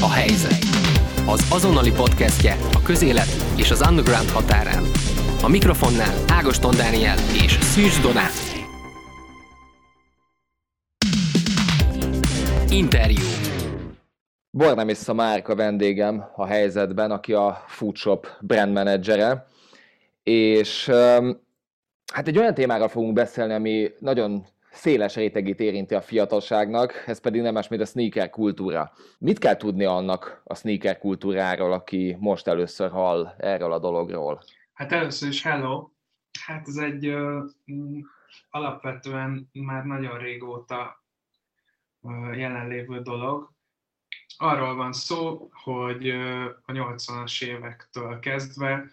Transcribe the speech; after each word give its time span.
a 0.00 0.10
helyzet. 0.10 0.64
Az 1.26 1.46
azonnali 1.50 1.90
podcastje 1.90 2.56
a 2.72 2.82
közélet 2.82 3.28
és 3.56 3.70
az 3.70 3.86
underground 3.88 4.28
határán. 4.28 4.82
A 5.42 5.48
mikrofonnál 5.48 6.14
Ágoston 6.28 6.74
Dániel 6.76 7.16
és 7.44 7.52
Szűcs 7.52 8.00
Donát. 8.00 8.32
Interjú. 12.70 13.24
Bornemissa 14.50 15.14
Márka 15.14 15.54
vendégem 15.54 16.24
a 16.36 16.46
helyzetben, 16.46 17.10
aki 17.10 17.32
a 17.32 17.64
Foodshop 17.66 18.26
brand 18.40 18.72
managere, 18.72 19.46
és 20.22 20.90
hát 22.12 22.26
egy 22.26 22.38
olyan 22.38 22.54
témáról 22.54 22.88
fogunk 22.88 23.12
beszélni, 23.12 23.52
ami 23.52 23.90
nagyon 23.98 24.46
széles 24.78 25.14
rétegét 25.14 25.60
érinti 25.60 25.94
a 25.94 26.00
fiatalságnak, 26.00 27.04
ez 27.06 27.20
pedig 27.20 27.40
nem 27.40 27.54
más, 27.54 27.68
mint 27.68 27.82
a 27.82 27.84
sneaker 27.84 28.30
kultúra. 28.30 28.92
Mit 29.18 29.38
kell 29.38 29.56
tudni 29.56 29.84
annak 29.84 30.40
a 30.44 30.54
sneaker 30.54 30.98
kultúráról, 30.98 31.72
aki 31.72 32.16
most 32.20 32.46
először 32.46 32.90
hall 32.90 33.34
erről 33.38 33.72
a 33.72 33.78
dologról? 33.78 34.42
Hát 34.72 34.92
először 34.92 35.28
is 35.28 35.42
hello. 35.42 35.90
Hát 36.46 36.68
ez 36.68 36.76
egy 36.76 37.06
uh, 37.08 37.44
alapvetően 38.50 39.50
már 39.52 39.84
nagyon 39.84 40.18
régóta 40.18 41.04
uh, 42.00 42.38
jelenlévő 42.38 43.00
dolog. 43.00 43.52
Arról 44.36 44.74
van 44.74 44.92
szó, 44.92 45.48
hogy 45.64 46.08
uh, 46.08 46.44
a 46.62 46.72
80-as 46.72 47.44
évektől 47.44 48.18
kezdve, 48.18 48.90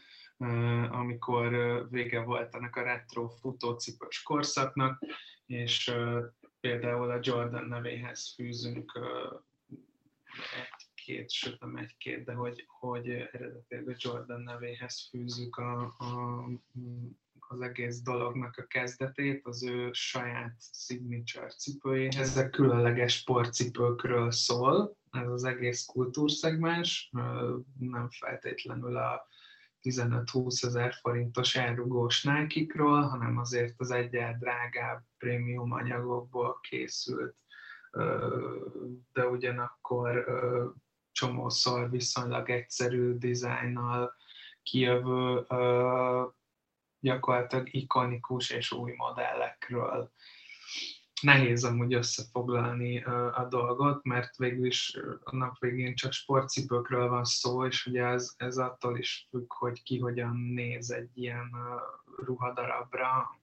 amikor 0.92 1.52
vége 1.90 2.22
volt 2.22 2.56
ennek 2.56 2.76
a 2.76 2.82
retro 2.82 3.28
futócipős 3.28 4.24
korszaknak, 4.24 5.00
és 5.46 5.94
például 6.60 7.12
a 7.12 7.20
Jordan 7.22 7.66
nevéhez 7.68 8.34
fűzünk 8.34 9.00
egy-két, 10.56 11.32
sőt 11.32 11.60
nem 11.60 11.76
egy-két, 11.76 12.24
de 12.24 12.34
hogy, 12.34 12.66
hogy 12.68 13.10
eredetileg 13.10 13.88
a 13.88 13.96
Jordan 13.98 14.42
nevéhez 14.42 15.08
fűzzük 15.10 15.56
a, 15.56 15.82
a, 15.84 16.44
az 17.48 17.62
egész 17.62 18.02
dolognak 18.02 18.58
a 18.58 18.66
kezdetét, 18.66 19.46
az 19.46 19.64
ő 19.64 19.90
saját 19.92 20.56
signature 20.74 21.48
cipőjéhez. 21.48 22.30
Ezek 22.30 22.50
különleges 22.50 23.16
sportcipőkről 23.16 24.32
szól, 24.32 24.98
ez 25.12 25.28
az 25.28 25.44
egész 25.44 25.86
kultúrszegmens, 25.86 27.12
nem 27.80 28.10
feltétlenül 28.10 28.98
a 28.98 29.28
15-20 29.86 30.66
ezer 30.66 30.94
forintos 30.94 31.56
elrugós 31.56 32.24
nike 32.24 32.84
hanem 32.84 33.38
azért 33.38 33.74
az 33.78 33.92
egyel 33.92 34.38
drágább 34.40 35.04
prémium 35.18 35.72
anyagokból 35.72 36.60
készült, 36.62 37.36
de 39.14 39.28
ugyanakkor 39.28 40.26
csomószor 41.12 41.90
viszonylag 41.90 42.50
egyszerű 42.50 43.18
dizájnnal 43.18 44.16
kijövő 44.64 45.46
gyakorlatilag 47.00 47.74
ikonikus 47.74 48.50
és 48.50 48.72
új 48.72 48.94
modellekről 48.96 50.12
nehéz 51.26 51.64
amúgy 51.64 51.94
összefoglalni 51.94 53.04
a 53.34 53.48
dolgot, 53.50 54.04
mert 54.04 54.38
végül 54.38 54.66
is 54.66 54.98
a 55.24 55.36
nap 55.36 55.60
végén 55.60 55.96
csak 55.96 56.12
sportcipőkről 56.12 57.10
van 57.10 57.24
szó, 57.24 57.66
és 57.66 57.86
ugye 57.86 58.04
ez, 58.04 58.34
ez 58.38 58.58
attól 58.58 58.98
is 58.98 59.28
függ, 59.30 59.54
hogy 59.54 59.84
ki 59.84 60.00
hogyan 60.00 60.38
néz 60.38 60.92
egy 60.92 61.18
ilyen 61.18 61.50
ruhadarabra, 62.26 63.40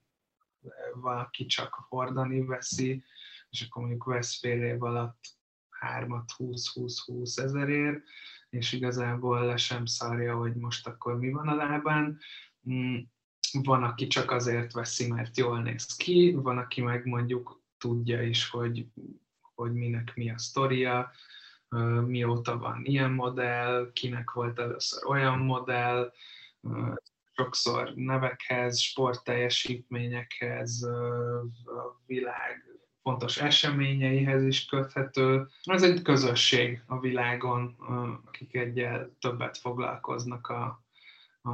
valaki 0.94 1.46
csak 1.46 1.74
hordani 1.88 2.44
veszi, 2.44 3.04
és 3.50 3.62
akkor 3.62 3.82
mondjuk 3.82 4.04
vesz 4.04 4.38
fél 4.38 4.62
év 4.62 4.82
alatt 4.82 5.24
hármat 5.70 6.32
20-20-20 6.38 7.38
ezerért, 7.38 8.02
és 8.50 8.72
igazából 8.72 9.44
le 9.44 9.56
sem 9.56 9.86
szarja, 9.86 10.36
hogy 10.36 10.54
most 10.54 10.86
akkor 10.86 11.18
mi 11.18 11.30
van 11.30 11.48
a 11.48 11.54
lábán. 11.54 12.18
Mm, 12.70 12.96
van, 13.52 13.82
aki 13.82 14.06
csak 14.06 14.30
azért 14.30 14.72
veszi, 14.72 15.08
mert 15.12 15.36
jól 15.36 15.62
néz 15.62 15.96
ki, 15.96 16.32
van, 16.32 16.58
aki 16.58 16.80
meg 16.80 17.06
mondjuk 17.06 17.61
tudja 17.82 18.22
is, 18.22 18.50
hogy, 18.50 18.86
hogy 19.54 19.72
minek 19.72 20.12
mi 20.14 20.30
a 20.30 20.38
sztoria, 20.38 21.10
mióta 22.06 22.58
van 22.58 22.84
ilyen 22.84 23.10
modell, 23.10 23.90
kinek 23.92 24.30
volt 24.30 24.58
először 24.58 25.06
olyan 25.06 25.38
modell, 25.38 26.12
sokszor 27.32 27.92
nevekhez, 27.94 28.78
sportteljesítményekhez, 28.78 30.82
a 30.82 32.02
világ 32.06 32.64
fontos 33.02 33.38
eseményeihez 33.38 34.42
is 34.42 34.64
köthető. 34.64 35.46
Ez 35.62 35.82
egy 35.82 36.02
közösség 36.02 36.82
a 36.86 37.00
világon, 37.00 37.76
akik 38.26 38.54
egyel 38.54 39.16
többet 39.20 39.58
foglalkoznak 39.58 40.48
a, 40.48 40.84
a, 41.42 41.50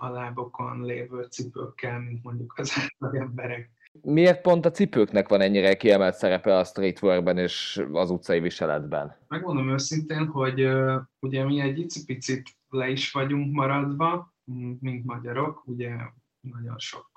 a, 0.00 0.08
lábokon 0.08 0.84
lévő 0.84 1.22
cipőkkel, 1.22 2.00
mint 2.00 2.22
mondjuk 2.22 2.58
az 2.58 2.90
emberek. 3.12 3.70
Miért 4.02 4.40
pont 4.40 4.64
a 4.64 4.70
cipőknek 4.70 5.28
van 5.28 5.40
ennyire 5.40 5.76
kiemelt 5.76 6.14
szerepe 6.14 6.56
a 6.56 6.64
streetwearben 6.64 7.38
és 7.38 7.82
az 7.92 8.10
utcai 8.10 8.40
viseletben? 8.40 9.16
Megmondom 9.28 9.68
őszintén, 9.68 10.26
hogy 10.26 10.68
ugye 11.18 11.44
mi 11.44 11.60
egy 11.60 11.78
icipicit 11.78 12.48
le 12.68 12.88
is 12.88 13.10
vagyunk 13.10 13.54
maradva, 13.54 14.34
mint 14.80 15.04
magyarok, 15.04 15.62
ugye 15.66 15.96
nagyon 16.40 16.78
sok 16.78 17.10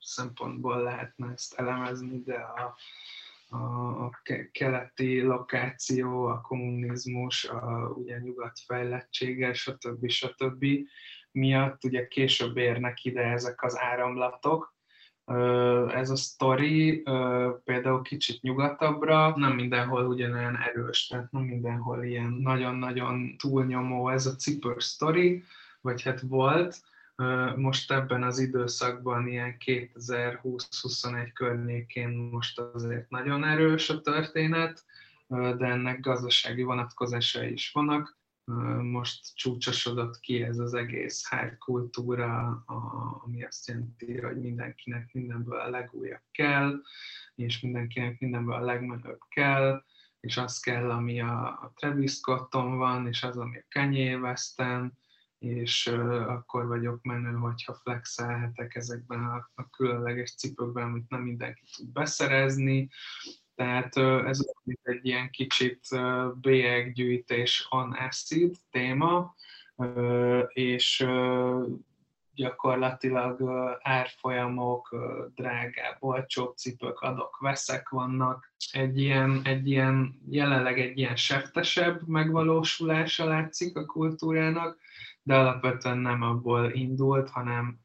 szempontból 0.00 0.82
lehetne 0.82 1.32
ezt 1.32 1.54
elemezni, 1.54 2.22
de 2.22 2.34
a, 2.34 2.76
a, 3.56 4.04
a 4.04 4.22
keleti 4.52 5.20
lokáció, 5.20 6.24
a 6.24 6.40
kommunizmus, 6.40 7.44
a 7.44 7.92
ugye 7.94 8.18
nyugat 8.18 8.58
fejlettsége, 8.66 9.52
stb. 9.52 10.08
stb. 10.08 10.66
miatt 11.32 11.84
ugye 11.84 12.06
később 12.06 12.56
érnek 12.56 13.04
ide 13.04 13.22
ezek 13.22 13.62
az 13.62 13.78
áramlatok, 13.78 14.76
ez 15.94 16.10
a 16.10 16.16
sztori 16.16 17.02
például 17.64 18.02
kicsit 18.02 18.42
nyugatabbra, 18.42 19.36
nem 19.36 19.52
mindenhol 19.52 20.06
ugyanolyan 20.06 20.56
erős, 20.56 21.06
tehát 21.06 21.30
nem 21.30 21.42
mindenhol 21.42 22.04
ilyen 22.04 22.30
nagyon-nagyon 22.30 23.36
túlnyomó 23.38 24.08
ez 24.08 24.26
a 24.26 24.34
cipős 24.34 24.84
sztori, 24.84 25.42
vagy 25.80 26.02
hát 26.02 26.20
volt, 26.20 26.80
most 27.56 27.92
ebben 27.92 28.22
az 28.22 28.38
időszakban, 28.38 29.26
ilyen 29.26 29.56
2020-21 29.64 31.30
környékén 31.34 32.08
most 32.08 32.58
azért 32.58 33.10
nagyon 33.10 33.44
erős 33.44 33.90
a 33.90 34.00
történet, 34.00 34.84
de 35.28 35.66
ennek 35.66 36.00
gazdasági 36.00 36.62
vonatkozásai 36.62 37.52
is 37.52 37.70
vannak 37.70 38.17
most 38.82 39.36
csúcsosodott 39.36 40.20
ki 40.20 40.42
ez 40.42 40.58
az 40.58 40.74
egész 40.74 41.28
hype 41.28 41.56
kultúra, 41.58 42.62
ami 43.24 43.44
azt 43.44 43.68
jelenti, 43.68 44.20
hogy 44.20 44.40
mindenkinek 44.40 45.12
mindenből 45.12 45.58
a 45.58 45.70
legújabb 45.70 46.22
kell, 46.30 46.80
és 47.34 47.60
mindenkinek 47.60 48.20
mindenből 48.20 48.54
a 48.54 48.64
legmenőbb 48.64 49.20
kell, 49.28 49.82
és 50.20 50.36
az 50.36 50.60
kell, 50.60 50.90
ami 50.90 51.20
a 51.20 51.72
Travis 51.74 52.12
Scotton 52.12 52.76
van, 52.76 53.06
és 53.06 53.22
az, 53.22 53.36
ami 53.36 53.56
a 53.56 53.64
Kanye 53.70 54.16
West-en, 54.16 54.98
és 55.38 55.86
akkor 56.26 56.66
vagyok 56.66 57.02
menő, 57.02 57.32
hogyha 57.32 57.74
flexelhetek 57.74 58.74
ezekben 58.74 59.24
a, 59.24 59.50
a 59.54 59.70
különleges 59.70 60.34
cipőkben, 60.34 60.82
amit 60.82 61.08
nem 61.08 61.20
mindenki 61.20 61.62
tud 61.76 61.92
beszerezni, 61.92 62.88
tehát 63.58 63.96
ez 64.26 64.46
egy 64.82 65.06
ilyen 65.06 65.30
kicsit 65.30 65.80
bélyeggyűjtés 66.40 67.66
on 67.70 67.92
acid 67.92 68.56
téma, 68.70 69.34
és 70.48 71.06
gyakorlatilag 72.34 73.42
árfolyamok, 73.82 74.96
drágább, 75.34 75.96
olcsóbb 75.98 76.56
cipők, 76.56 77.00
adok, 77.00 77.38
veszek 77.40 77.88
vannak. 77.88 78.52
Egy 78.72 79.00
ilyen, 79.00 79.40
egy 79.44 79.68
ilyen, 79.68 80.20
jelenleg 80.30 80.80
egy 80.80 80.98
ilyen 80.98 81.16
seftesebb 81.16 82.06
megvalósulása 82.06 83.24
látszik 83.24 83.76
a 83.76 83.84
kultúrának, 83.84 84.78
de 85.22 85.34
alapvetően 85.34 85.98
nem 85.98 86.22
abból 86.22 86.70
indult, 86.72 87.30
hanem 87.30 87.78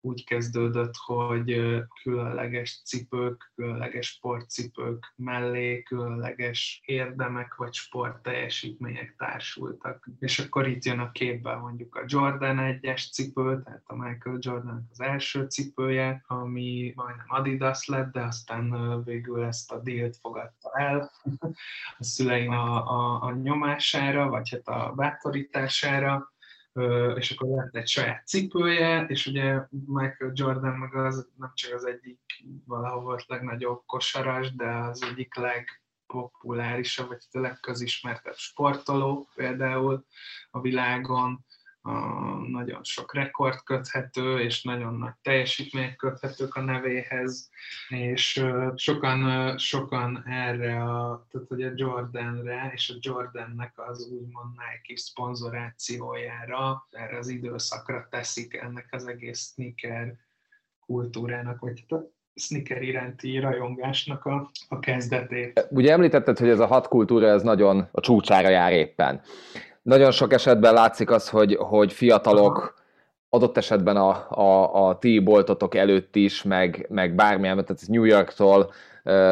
úgy 0.00 0.24
kezdődött, 0.24 0.94
hogy 0.96 1.60
különleges 2.02 2.82
cipők, 2.84 3.52
különleges 3.54 4.06
sportcipők 4.06 5.12
mellé 5.16 5.82
különleges 5.82 6.82
érdemek 6.84 7.54
vagy 7.54 7.74
sportteljesítmények 7.74 9.14
társultak. 9.18 10.08
És 10.18 10.38
akkor 10.38 10.68
itt 10.68 10.84
jön 10.84 10.98
a 10.98 11.10
képbe 11.10 11.56
mondjuk 11.56 11.94
a 11.94 12.04
Jordan 12.06 12.56
1-es 12.60 13.12
cipő, 13.12 13.62
tehát 13.62 13.82
a 13.84 13.94
Michael 13.94 14.38
Jordan 14.40 14.88
az 14.90 15.00
első 15.00 15.44
cipője, 15.44 16.24
ami 16.26 16.92
majdnem 16.96 17.26
Adidas 17.28 17.86
lett, 17.86 18.12
de 18.12 18.22
aztán 18.22 19.04
végül 19.04 19.44
ezt 19.44 19.72
a 19.72 19.80
dílt 19.80 20.16
fogadta 20.16 20.70
el 20.74 21.10
a 21.98 22.04
szüleim 22.04 22.50
a, 22.50 22.86
a, 22.86 23.22
a 23.22 23.32
nyomására, 23.32 24.28
vagy 24.28 24.50
hát 24.50 24.68
a 24.68 24.92
bátorítására, 24.92 26.32
és 27.16 27.30
akkor 27.30 27.48
lett 27.48 27.74
egy 27.74 27.88
saját 27.88 28.26
cipője, 28.26 29.04
és 29.08 29.26
ugye 29.26 29.60
Michael 29.70 30.32
Jordan 30.34 30.74
meg 30.74 30.94
az 30.94 31.28
nem 31.36 31.50
csak 31.54 31.74
az 31.74 31.84
egyik 31.84 32.20
valahol 32.66 33.02
volt 33.02 33.24
legnagyobb 33.26 33.82
kosaras, 33.86 34.54
de 34.54 34.68
az 34.68 35.02
egyik 35.02 35.34
leg 35.34 35.82
legpopulárisabb, 36.08 37.08
vagy 37.08 37.18
a 37.30 37.38
legközismertebb 37.38 38.36
sportoló 38.36 39.28
például 39.34 40.04
a 40.50 40.60
világon, 40.60 41.44
a, 41.82 41.90
nagyon 42.50 42.84
sok 42.84 43.14
rekord 43.14 43.62
köthető, 43.62 44.40
és 44.40 44.62
nagyon 44.62 44.94
nagy 44.94 45.14
teljesítmény 45.22 45.96
köthetők 45.96 46.54
a 46.54 46.60
nevéhez, 46.60 47.50
és 47.88 48.44
sokan, 48.74 49.58
sokan 49.58 50.24
erre, 50.26 50.82
a, 50.82 51.26
tehát 51.30 51.48
hogy 51.48 51.62
a 51.62 51.72
Jordanre 51.74 52.70
és 52.74 52.90
a 52.90 52.98
Jordannek 53.00 53.72
az 53.74 54.08
úgymond 54.10 54.50
Nike 54.50 55.00
szponzorációjára, 55.00 56.86
erre 56.90 57.18
az 57.18 57.28
időszakra 57.28 58.06
teszik 58.10 58.54
ennek 58.54 58.88
az 58.90 59.06
egész 59.06 59.52
sneaker 59.52 60.16
kultúrának, 60.86 61.60
vagy 61.60 61.84
hát 61.88 62.02
sneaker 62.34 62.82
iránti 62.82 63.38
rajongásnak 63.38 64.24
a, 64.24 64.50
a 64.68 64.78
kezdetét. 64.78 65.66
Ugye 65.70 65.92
említetted, 65.92 66.38
hogy 66.38 66.48
ez 66.48 66.58
a 66.58 66.66
hat 66.66 66.88
kultúra 66.88 67.26
ez 67.26 67.42
nagyon 67.42 67.88
a 67.92 68.00
csúcsára 68.00 68.48
jár 68.48 68.72
éppen. 68.72 69.20
Nagyon 69.88 70.10
sok 70.10 70.32
esetben 70.32 70.74
látszik 70.74 71.10
az, 71.10 71.28
hogy, 71.28 71.56
hogy 71.60 71.92
fiatalok 71.92 72.74
adott 73.28 73.56
esetben 73.56 73.96
a, 73.96 74.30
a, 74.30 74.88
a 74.88 74.98
ti 74.98 75.18
boltotok 75.18 75.74
előtt 75.74 76.16
is, 76.16 76.42
meg, 76.42 76.86
meg 76.88 77.14
bármilyen, 77.14 77.56
tehát 77.56 77.86
New 77.86 78.04
Yorktól 78.04 78.70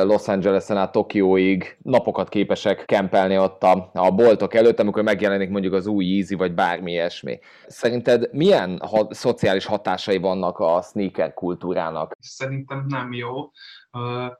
Los 0.03 0.29
Angeles-en 0.29 0.77
át 0.77 0.93
Tokióig 0.93 1.77
napokat 1.83 2.29
képesek 2.29 2.85
kempelni 2.85 3.39
ott 3.39 3.63
a, 3.63 3.91
a 3.93 4.11
boltok 4.11 4.55
előtt, 4.55 4.81
amikor 4.81 5.03
megjelenik 5.03 5.51
mondjuk 5.51 5.73
az 5.73 5.87
új 5.87 6.05
Easy, 6.05 6.35
vagy 6.35 6.55
bármi 6.55 6.91
ilyesmi. 6.91 7.39
Szerinted 7.67 8.29
milyen 8.33 8.81
ha, 8.91 9.07
szociális 9.11 9.67
hatásai 9.67 10.19
vannak 10.19 10.59
a 10.59 10.83
sneaker 10.83 11.35
kultúrának? 11.35 12.17
Szerintem 12.21 12.85
nem 12.89 13.13
jó. 13.13 13.51
Uh 13.93 14.35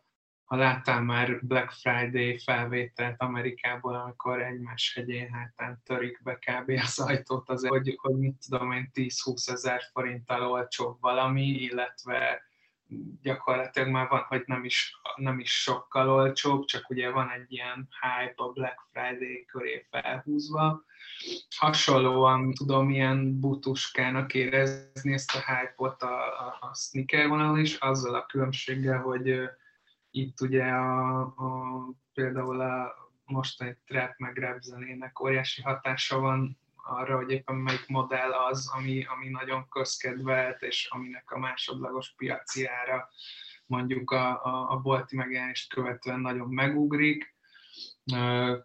ha 0.47 0.57
láttál 0.57 1.01
már 1.01 1.39
Black 1.47 1.71
Friday 1.71 2.39
felvételt 2.39 3.21
Amerikából, 3.21 3.95
amikor 3.95 4.43
egymás 4.43 4.93
hegyén 4.95 5.33
hátán 5.33 5.83
törik 5.85 6.21
be 6.23 6.39
kb. 6.39 6.71
az 6.83 6.99
ajtót, 6.99 7.49
azért, 7.49 7.73
hogy, 7.73 7.95
hogy 7.97 8.19
mit 8.19 8.37
tudom 8.49 8.73
én, 8.73 8.91
10-20 8.95 9.51
ezer 9.51 9.83
forinttal 9.93 10.51
olcsóbb 10.51 11.01
valami, 11.01 11.47
illetve 11.47 12.45
gyakorlatilag 13.23 13.89
már 13.89 14.09
van, 14.09 14.25
hogy 14.29 14.43
nem 14.47 14.65
is, 14.65 15.01
nem 15.17 15.39
is 15.39 15.63
sokkal 15.63 16.11
olcsóbb, 16.11 16.65
csak 16.65 16.91
ugye 16.91 17.11
van 17.11 17.31
egy 17.31 17.53
ilyen 17.53 17.89
hype 18.01 18.43
a 18.43 18.49
Black 18.49 18.81
Friday 18.93 19.45
köré 19.45 19.87
felhúzva. 19.91 20.85
Hasonlóan 21.57 22.53
tudom 22.53 22.91
ilyen 22.91 23.41
butuskának 23.41 24.35
érezni 24.35 25.13
ezt 25.13 25.35
a 25.35 25.53
hype-ot 25.53 26.03
a, 26.03 26.47
a, 26.47 26.57
a 26.61 26.75
sneaker 26.75 27.29
vonalon 27.29 27.59
is, 27.59 27.75
azzal 27.75 28.15
a 28.15 28.27
különbséggel, 28.27 28.99
hogy 28.99 29.49
itt 30.17 30.41
ugye 30.41 30.65
a, 30.65 31.21
a, 31.21 31.91
például 32.15 32.61
a 32.61 32.95
mostani 33.25 33.77
trap 33.87 34.15
meg 34.17 34.37
rap 34.37 34.61
zenének 34.61 35.21
óriási 35.21 35.63
hatása 35.63 36.19
van 36.19 36.59
arra, 36.75 37.17
hogy 37.17 37.31
éppen 37.31 37.55
melyik 37.55 37.87
modell 37.87 38.33
az, 38.33 38.71
ami, 38.75 39.05
ami 39.05 39.29
nagyon 39.29 39.69
közkedvelt, 39.69 40.63
és 40.63 40.89
aminek 40.91 41.31
a 41.31 41.39
másodlagos 41.39 42.15
piaci 42.17 42.67
ára 42.67 43.09
mondjuk 43.67 44.11
a, 44.11 44.45
a, 44.45 44.71
a 44.71 44.77
bolti 44.77 45.17
megjelenést 45.17 45.75
követően 45.75 46.21
nagyon 46.21 46.49
megugrik. 46.49 47.35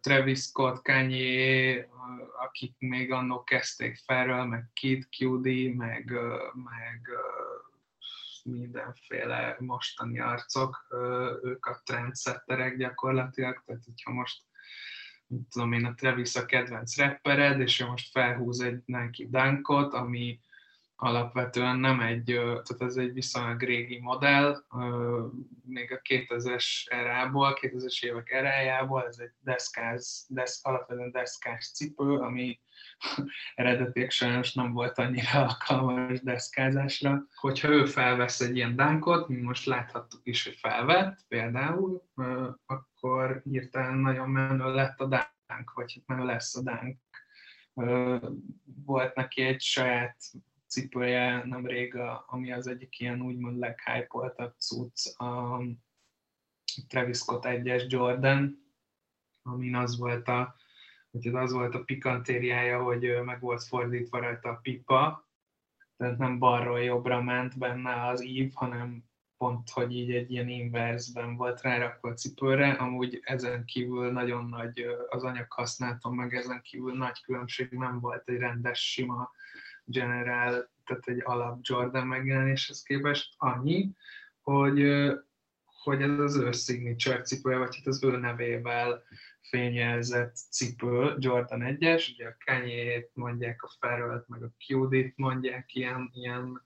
Travis 0.02 0.40
Scott, 0.40 0.82
Kanye, 0.82 1.88
akik 2.42 2.76
még 2.78 3.12
annó 3.12 3.44
kezdték 3.44 3.98
felről, 4.06 4.46
meg 4.46 4.70
Kid 4.74 5.08
Cudi, 5.18 5.74
meg, 5.74 6.12
meg 6.54 7.10
mindenféle 8.46 9.56
mostani 9.60 10.20
arcok, 10.20 10.88
ők 11.44 11.66
a 11.66 11.82
trendsetterek 11.84 12.78
gyakorlatilag, 12.78 13.64
tehát 13.66 13.84
hogyha 13.84 14.12
most 14.12 14.44
tudom 15.50 15.74
én, 15.74 15.86
a 15.86 15.94
Travis 15.94 16.36
a 16.36 16.46
kedvenc 16.46 16.98
rappered, 16.98 17.60
és 17.60 17.80
ő 17.80 17.86
most 17.86 18.12
felhúz 18.12 18.60
egy 18.60 18.82
Nike 18.86 19.26
Dunkot, 19.30 19.94
ami 19.94 20.40
alapvetően 21.04 21.80
nem 21.80 22.00
egy, 22.00 22.24
tehát 22.44 22.76
ez 22.78 22.96
egy 22.96 23.14
viszonylag 23.14 23.62
régi 23.62 24.00
modell, 24.00 24.64
még 25.66 25.92
a 25.92 26.02
2000-es 26.10 26.66
erából, 26.86 27.58
2000-es 27.62 28.04
évek 28.04 28.32
erájából, 28.32 29.06
ez 29.08 29.18
egy 29.18 29.32
deszkáz, 29.40 30.26
desz, 30.30 30.60
alapvetően 30.64 31.12
deszkás 31.12 31.72
cipő, 31.72 32.18
ami 32.18 32.60
eredetileg 33.56 34.12
sajnos 34.12 34.54
nem 34.54 34.74
volt 34.74 34.98
annyira 34.98 35.46
alkalmas 35.46 36.22
deszkázásra. 36.22 37.24
Hogyha 37.36 37.68
ő 37.68 37.86
felvesz 37.86 38.42
egy 38.42 38.56
ilyen 38.56 38.76
dánkot, 38.76 39.28
mi 39.28 39.36
most 39.36 39.66
láthattuk 39.66 40.22
is, 40.24 40.44
hogy 40.44 40.56
felvett 40.56 41.20
például, 41.28 42.04
akkor 42.66 43.42
hirtelen 43.44 43.98
nagyon 43.98 44.30
menő 44.30 44.74
lett 44.74 45.00
a 45.00 45.06
dánk, 45.06 45.72
vagy 45.74 46.02
menő 46.06 46.26
lesz 46.26 46.56
a 46.56 46.62
dánk. 46.62 46.98
Volt 48.86 49.16
neki 49.16 49.42
egy 49.42 49.62
saját 49.62 50.18
cipője 50.72 51.44
nemrég, 51.46 51.96
ami 52.26 52.52
az 52.52 52.68
egyik 52.68 53.00
ilyen 53.00 53.22
úgymond 53.22 53.60
leghypoltabb 53.60 54.54
cucc, 54.58 55.20
a 55.20 55.62
Travis 56.88 57.18
Scott 57.18 57.44
1-es 57.46 57.88
Jordan, 57.88 58.58
amin 59.42 59.76
az 59.76 59.98
volt 59.98 60.28
a 60.28 60.56
Úgyhogy 61.14 61.36
az 61.36 61.52
volt 61.52 61.76
a 61.76 61.84
pikantériája, 61.84 62.84
hogy 62.84 63.22
meg 63.24 63.40
volt 63.40 63.64
fordítva 63.64 64.20
rajta 64.20 64.50
a 64.50 64.56
pipa, 64.56 65.30
tehát 65.98 66.18
nem 66.18 66.40
balról 66.40 66.82
jobbra 66.82 67.22
ment 67.22 67.58
benne 67.58 68.08
az 68.08 68.24
ív, 68.24 68.52
hanem 68.54 69.04
pont, 69.38 69.70
hogy 69.70 69.96
így 69.96 70.12
egy 70.12 70.32
ilyen 70.32 70.50
inverzben 70.50 71.36
volt 71.36 71.62
rárakva 71.62 72.10
a 72.10 72.14
cipőre. 72.14 72.72
Amúgy 72.72 73.20
ezen 73.24 73.66
kívül 73.66 74.12
nagyon 74.12 74.46
nagy 74.46 74.86
az 75.10 75.24
anyag 75.24 75.52
használaton, 75.52 76.16
meg 76.16 76.34
ezen 76.34 76.62
kívül 76.62 76.98
nagy 76.98 77.22
különbség 77.22 77.72
nem 77.72 78.00
volt 78.00 78.30
egy 78.30 78.38
rendes, 78.38 78.92
sima 78.92 79.32
general, 79.92 80.70
tehát 80.86 81.08
egy 81.08 81.22
alap 81.24 81.60
Jordan 81.62 82.08
megjelenéshez 82.08 82.82
képest. 82.82 83.34
Annyi, 83.38 83.90
hogy, 84.42 84.82
hogy 85.66 86.02
ez 86.02 86.20
az 86.20 86.36
ő 86.36 86.52
signature 86.52 87.22
cipője, 87.22 87.58
vagy 87.58 87.76
itt 87.80 87.88
az 87.88 88.04
ő 88.04 88.18
nevével 88.18 89.04
fényjelzett 89.42 90.36
cipő, 90.36 91.16
Jordan 91.18 91.62
1-es, 91.64 92.12
ugye 92.14 92.28
a 92.28 92.36
kanye 92.46 93.06
mondják, 93.14 93.64
a 93.64 93.72
Ferrelt, 93.80 94.28
meg 94.28 94.44
a 94.44 94.52
Cudit 94.66 95.18
mondják 95.18 95.76
ilyen, 95.76 96.12
ilyen 96.14 96.62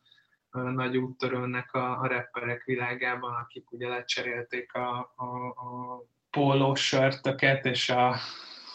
nagy 0.52 0.98
úttörőnek 0.98 1.74
a, 1.74 2.00
a 2.00 2.08
rapperek 2.08 2.64
világában, 2.64 3.34
akik 3.34 3.72
ugye 3.72 3.88
lecserélték 3.88 4.74
a, 4.74 5.14
a, 5.16 5.48
a 5.48 6.04
pólós 6.30 6.88
sörtöket 6.88 7.66
és 7.66 7.90
a, 7.90 8.16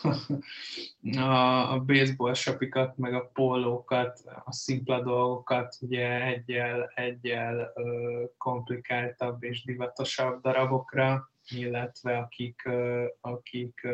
a, 1.16 1.72
a 1.72 1.78
baseball 1.78 2.34
sapikat, 2.34 2.96
meg 2.96 3.14
a 3.14 3.30
pólókat, 3.32 4.22
a 4.44 4.52
szimpla 4.52 5.02
dolgokat 5.02 5.76
ugye 5.80 6.24
egyel, 6.24 6.92
egyel 6.94 7.72
komplikáltabb 8.36 9.42
és 9.42 9.64
divatosabb 9.64 10.40
darabokra 10.42 11.30
illetve 11.50 12.18
akik, 12.18 12.68
akik 13.20 13.88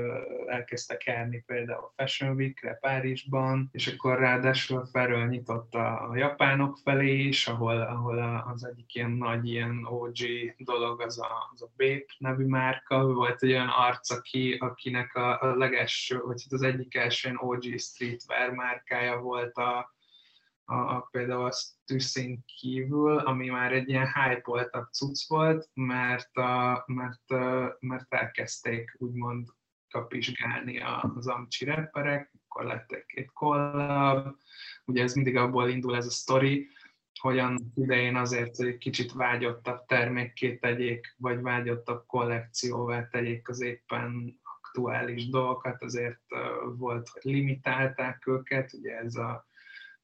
elkezdtek 0.47 1.05
járni 1.05 1.43
például 1.47 1.85
a 1.85 2.03
Fashion 2.03 2.37
Week-re 2.37 2.75
Párizsban, 2.75 3.69
és 3.73 3.87
akkor 3.87 4.19
ráadásul 4.19 4.87
felől 4.87 5.27
nyitott 5.27 5.75
a, 5.75 6.11
a 6.11 6.17
japánok 6.17 6.79
felé 6.85 7.19
is, 7.19 7.47
ahol, 7.47 7.81
ahol 7.81 8.43
az 8.53 8.65
egyik 8.65 8.95
ilyen 8.95 9.11
nagy 9.11 9.49
ilyen 9.49 9.85
OG 9.85 10.17
dolog 10.59 11.01
az 11.01 11.19
a, 11.19 11.51
az 11.53 11.63
a 11.63 11.71
Bape 11.77 12.15
nevű 12.19 12.45
márka, 12.45 13.07
volt 13.07 13.43
egy 13.43 13.51
olyan 13.51 13.69
arc, 13.69 14.11
aki, 14.11 14.57
akinek 14.59 15.15
a, 15.15 15.41
a 15.41 15.57
legelső, 15.57 16.19
vagy 16.19 16.43
hát 16.43 16.53
az 16.53 16.63
egyik 16.63 16.95
első 16.95 17.35
OG 17.37 17.79
streetwear 17.79 18.51
márkája 18.51 19.19
volt 19.19 19.57
a, 19.57 19.96
a, 20.69 20.75
a 20.75 21.09
például 21.11 21.45
a 21.45 21.53
tűzszín 21.85 22.45
kívül, 22.45 23.19
ami 23.19 23.49
már 23.49 23.73
egy 23.73 23.89
ilyen 23.89 24.13
hype-oltabb 24.13 24.87
cucc 24.93 25.29
volt, 25.29 25.71
mert, 25.75 26.37
a, 26.37 26.85
mert, 26.87 27.31
mert 27.81 28.15
elkezdték 28.15 28.97
úgymond 28.99 29.47
kapizsgálni 29.89 30.81
az 30.81 31.27
amcsi 31.27 31.65
rapperek, 31.65 32.33
akkor 32.45 32.65
lettek 32.65 33.07
két 33.07 33.33
collab, 33.33 34.37
ugye 34.85 35.03
ez 35.03 35.15
mindig 35.15 35.37
abból 35.37 35.69
indul 35.69 35.97
ez 35.97 36.07
a 36.07 36.11
sztori, 36.11 36.69
hogyan 37.21 37.73
idején 37.75 38.17
azért, 38.17 38.57
hogy 38.57 38.67
egy 38.67 38.79
kicsit 38.79 39.13
vágyottabb 39.13 39.85
termékké 39.85 40.57
tegyék, 40.57 41.15
vagy 41.19 41.41
vágyottabb 41.41 42.07
kollekcióvá 42.07 43.09
tegyék 43.09 43.49
az 43.49 43.61
éppen 43.61 44.41
aktuális 44.43 45.29
dolgokat, 45.29 45.83
azért 45.83 46.21
volt, 46.77 47.09
hogy 47.09 47.33
limitálták 47.33 48.27
őket, 48.27 48.73
ugye 48.73 48.97
ez 48.97 49.15
a 49.15 49.46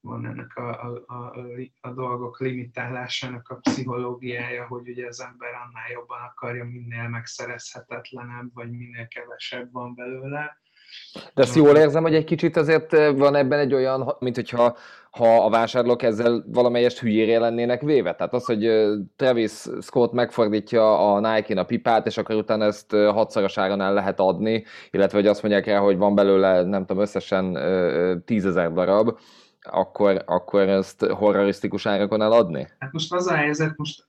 van 0.03 0.25
ennek 0.25 0.55
a, 0.55 0.69
a, 0.69 1.13
a, 1.13 1.33
a 1.81 1.91
dolgok 1.91 2.39
limitálásának 2.39 3.49
a 3.49 3.55
pszichológiája, 3.55 4.67
hogy 4.67 4.89
ugye 4.89 5.07
az 5.07 5.21
ember 5.21 5.49
annál 5.49 5.89
jobban 5.93 6.19
akarja, 6.21 6.65
minél 6.65 7.07
megszerezhetetlenebb, 7.07 8.53
vagy 8.53 8.71
minél 8.71 9.07
kevesebb 9.07 9.71
van 9.71 9.95
belőle. 9.95 10.57
De 11.33 11.41
ezt 11.41 11.55
jól 11.55 11.77
érzem, 11.77 12.03
hogy 12.03 12.15
egy 12.15 12.23
kicsit 12.23 12.55
azért 12.55 12.91
van 12.91 13.35
ebben 13.35 13.59
egy 13.59 13.73
olyan, 13.73 14.15
mint 14.19 14.35
hogyha 14.35 14.77
ha 15.11 15.45
a 15.45 15.49
vásárlók 15.49 16.01
ezzel 16.01 16.43
valamelyest 16.47 16.99
hülyére 16.99 17.39
lennének 17.39 17.81
véve. 17.81 18.15
Tehát 18.15 18.33
az, 18.33 18.45
hogy 18.45 18.69
Travis 19.15 19.51
Scott 19.81 20.11
megfordítja 20.11 21.13
a 21.13 21.19
Nike-n 21.19 21.57
a 21.57 21.63
pipát, 21.63 22.05
és 22.05 22.17
akkor 22.17 22.35
utána 22.35 22.65
ezt 22.65 22.91
hatszoros 22.91 23.57
áron 23.57 23.81
el 23.81 23.93
lehet 23.93 24.19
adni, 24.19 24.63
illetve 24.91 25.17
hogy 25.17 25.27
azt 25.27 25.41
mondják 25.41 25.65
rá, 25.65 25.79
hogy 25.79 25.97
van 25.97 26.15
belőle, 26.15 26.63
nem 26.63 26.85
tudom, 26.85 27.01
összesen 27.01 27.57
tízezer 28.25 28.73
darab, 28.73 29.17
akkor, 29.63 30.23
akkor 30.25 30.69
ezt 30.69 31.01
horrorisztikus 31.01 31.85
árakon 31.85 32.21
eladni? 32.21 32.67
Hát 32.79 32.91
most 32.91 33.13
az 33.13 33.27
a 33.27 33.35
helyzet, 33.35 33.77
most 33.77 34.07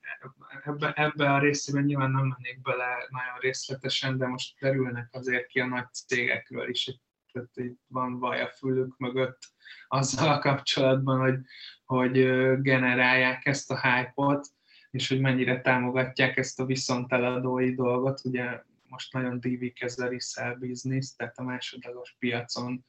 ebbe, 0.64 0.92
ebbe 0.92 1.32
a 1.32 1.38
részében 1.38 1.84
nyilván 1.84 2.10
nem 2.10 2.26
mennék 2.26 2.60
bele 2.62 3.06
nagyon 3.08 3.38
részletesen, 3.40 4.18
de 4.18 4.26
most 4.26 4.54
derülnek 4.60 5.08
azért 5.12 5.46
ki 5.46 5.60
a 5.60 5.66
nagy 5.66 5.92
cégekről 5.92 6.68
is, 6.68 6.98
tehát 7.32 7.50
itt 7.54 7.80
van 7.86 8.18
vaj 8.18 8.40
a 8.40 8.48
fülük 8.48 8.98
mögött 8.98 9.38
azzal 9.88 10.32
a 10.32 10.38
kapcsolatban, 10.38 11.20
hogy, 11.20 11.38
hogy 11.84 12.12
generálják 12.60 13.46
ezt 13.46 13.70
a 13.70 13.80
hype-ot, 13.80 14.46
és 14.90 15.08
hogy 15.08 15.20
mennyire 15.20 15.60
támogatják 15.60 16.36
ezt 16.36 16.60
a 16.60 16.64
viszonteladói 16.64 17.74
dolgot. 17.74 18.20
Ugye 18.24 18.62
most 18.88 19.12
nagyon 19.12 19.40
dívik 19.40 19.82
ez 19.82 19.98
a 19.98 20.08
resell 20.08 20.54
business, 20.54 21.14
tehát 21.16 21.38
a 21.38 21.42
másodlagos 21.42 22.16
piacon 22.18 22.84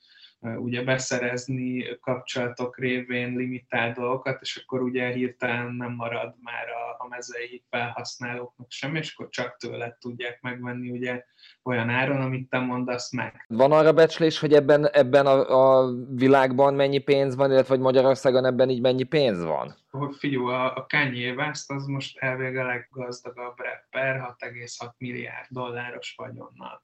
ugye 0.57 0.83
beszerezni 0.83 1.97
kapcsolatok 1.99 2.77
révén 2.77 3.35
limitált 3.35 3.95
dolgokat, 3.95 4.41
és 4.41 4.55
akkor 4.63 4.81
ugye 4.81 5.07
hirtelen 5.07 5.71
nem 5.71 5.91
marad 5.91 6.35
már 6.41 6.67
a, 6.67 7.03
a 7.03 7.07
mezei 7.07 7.63
felhasználóknak 7.69 8.71
sem, 8.71 8.95
és 8.95 9.13
akkor 9.13 9.29
csak 9.29 9.57
tőle 9.57 9.97
tudják 9.99 10.41
megvenni 10.41 10.89
ugye 10.89 11.23
olyan 11.63 11.89
áron, 11.89 12.21
amit 12.21 12.49
te 12.49 12.59
mondasz 12.59 13.11
meg. 13.11 13.45
Van 13.47 13.71
arra 13.71 13.93
becslés, 13.93 14.39
hogy 14.39 14.53
ebben, 14.53 14.89
ebben 14.89 15.25
a, 15.25 15.83
a 15.83 15.93
világban 16.09 16.73
mennyi 16.73 16.99
pénz 16.99 17.35
van, 17.35 17.51
illetve 17.51 17.73
hogy 17.73 17.83
Magyarországon 17.83 18.45
ebben 18.45 18.69
így 18.69 18.81
mennyi 18.81 19.03
pénz 19.03 19.43
van? 19.43 19.75
Hogy 19.91 20.15
figyú, 20.15 20.45
a, 20.45 20.75
a 20.75 20.85
Kanye 20.89 21.33
West 21.33 21.71
az 21.71 21.85
most 21.85 22.17
elvég 22.17 22.57
a 22.57 22.65
leggazdagabb 22.65 23.57
rapper, 23.57 24.35
6,6 24.39 24.89
milliárd 24.97 25.47
dolláros 25.49 26.13
vagyonnal 26.17 26.83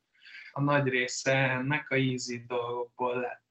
a 0.52 0.62
nagy 0.62 0.88
része 0.88 1.34
ennek 1.34 1.90
a 1.90 1.96
easy 1.96 2.44
dolgokból 2.48 3.20
lett. 3.20 3.50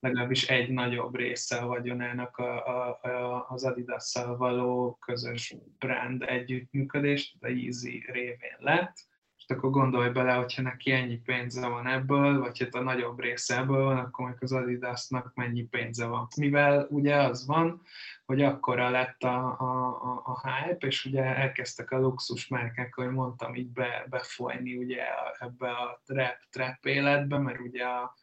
Legalábbis 0.00 0.48
egy 0.48 0.68
nagyobb 0.68 1.16
része 1.16 1.56
a 1.56 1.66
vagyonának 1.66 2.36
a, 2.36 2.66
a, 2.66 2.98
a, 3.02 3.46
az 3.48 3.64
adidas 3.64 4.18
való 4.36 4.98
közös 5.00 5.54
brand 5.78 6.22
együttműködés, 6.22 7.36
a 7.40 7.46
easy 7.46 8.04
révén 8.06 8.56
lett 8.58 9.12
és 9.46 9.54
akkor 9.54 9.70
gondolj 9.70 10.08
bele, 10.08 10.32
hogyha 10.32 10.62
neki 10.62 10.90
ennyi 10.90 11.16
pénze 11.16 11.66
van 11.68 11.86
ebből, 11.86 12.40
vagy 12.40 12.58
hát 12.58 12.74
a 12.74 12.82
nagyobb 12.82 13.20
része 13.20 13.58
ebből 13.58 13.84
van, 13.84 13.98
akkor 13.98 14.26
meg 14.26 14.36
az 14.40 14.52
Adidasnak 14.52 15.32
mennyi 15.34 15.62
pénze 15.62 16.06
van. 16.06 16.28
Mivel 16.36 16.86
ugye 16.90 17.16
az 17.16 17.46
van, 17.46 17.82
hogy 18.26 18.42
akkora 18.42 18.90
lett 18.90 19.22
a, 19.22 19.56
a, 19.60 19.86
a, 19.86 20.22
a 20.24 20.48
hype, 20.48 20.86
és 20.86 21.04
ugye 21.04 21.22
elkezdtek 21.22 21.90
a 21.90 21.98
luxus 21.98 22.48
márkák, 22.48 22.96
ahogy 22.96 23.10
mondtam, 23.10 23.54
így 23.54 23.70
be, 23.70 24.06
befolyni 24.10 24.76
ugye 24.76 25.02
ebbe 25.38 25.70
a 25.70 26.02
trap, 26.06 26.36
trap 26.50 26.86
életbe, 26.86 27.38
mert 27.38 27.60
ugye 27.60 27.84
a, 27.84 28.14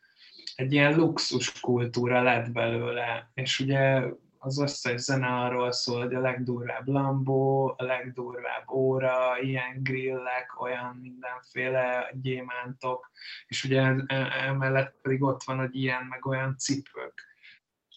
egy 0.56 0.74
ilyen 0.74 0.96
luxus 0.96 1.60
kultúra 1.60 2.22
lett 2.22 2.52
belőle, 2.52 3.32
és 3.34 3.60
ugye 3.60 4.04
az 4.44 4.60
összes 4.60 5.02
zene 5.02 5.28
arról 5.28 5.72
szól, 5.72 6.02
hogy 6.02 6.14
a 6.14 6.20
legdurvább 6.20 6.88
lambó, 6.88 7.74
a 7.78 7.84
legdurvább 7.84 8.70
óra, 8.70 9.40
ilyen 9.42 9.84
grillek, 9.84 10.62
olyan 10.62 10.96
mindenféle 11.02 12.12
gyémántok, 12.22 13.12
és 13.48 13.64
ugye 13.64 13.82
emellett 14.46 15.00
pedig 15.02 15.24
ott 15.24 15.44
van, 15.44 15.58
hogy 15.58 15.76
ilyen 15.76 16.06
meg 16.10 16.26
olyan 16.26 16.58
cipők. 16.58 17.30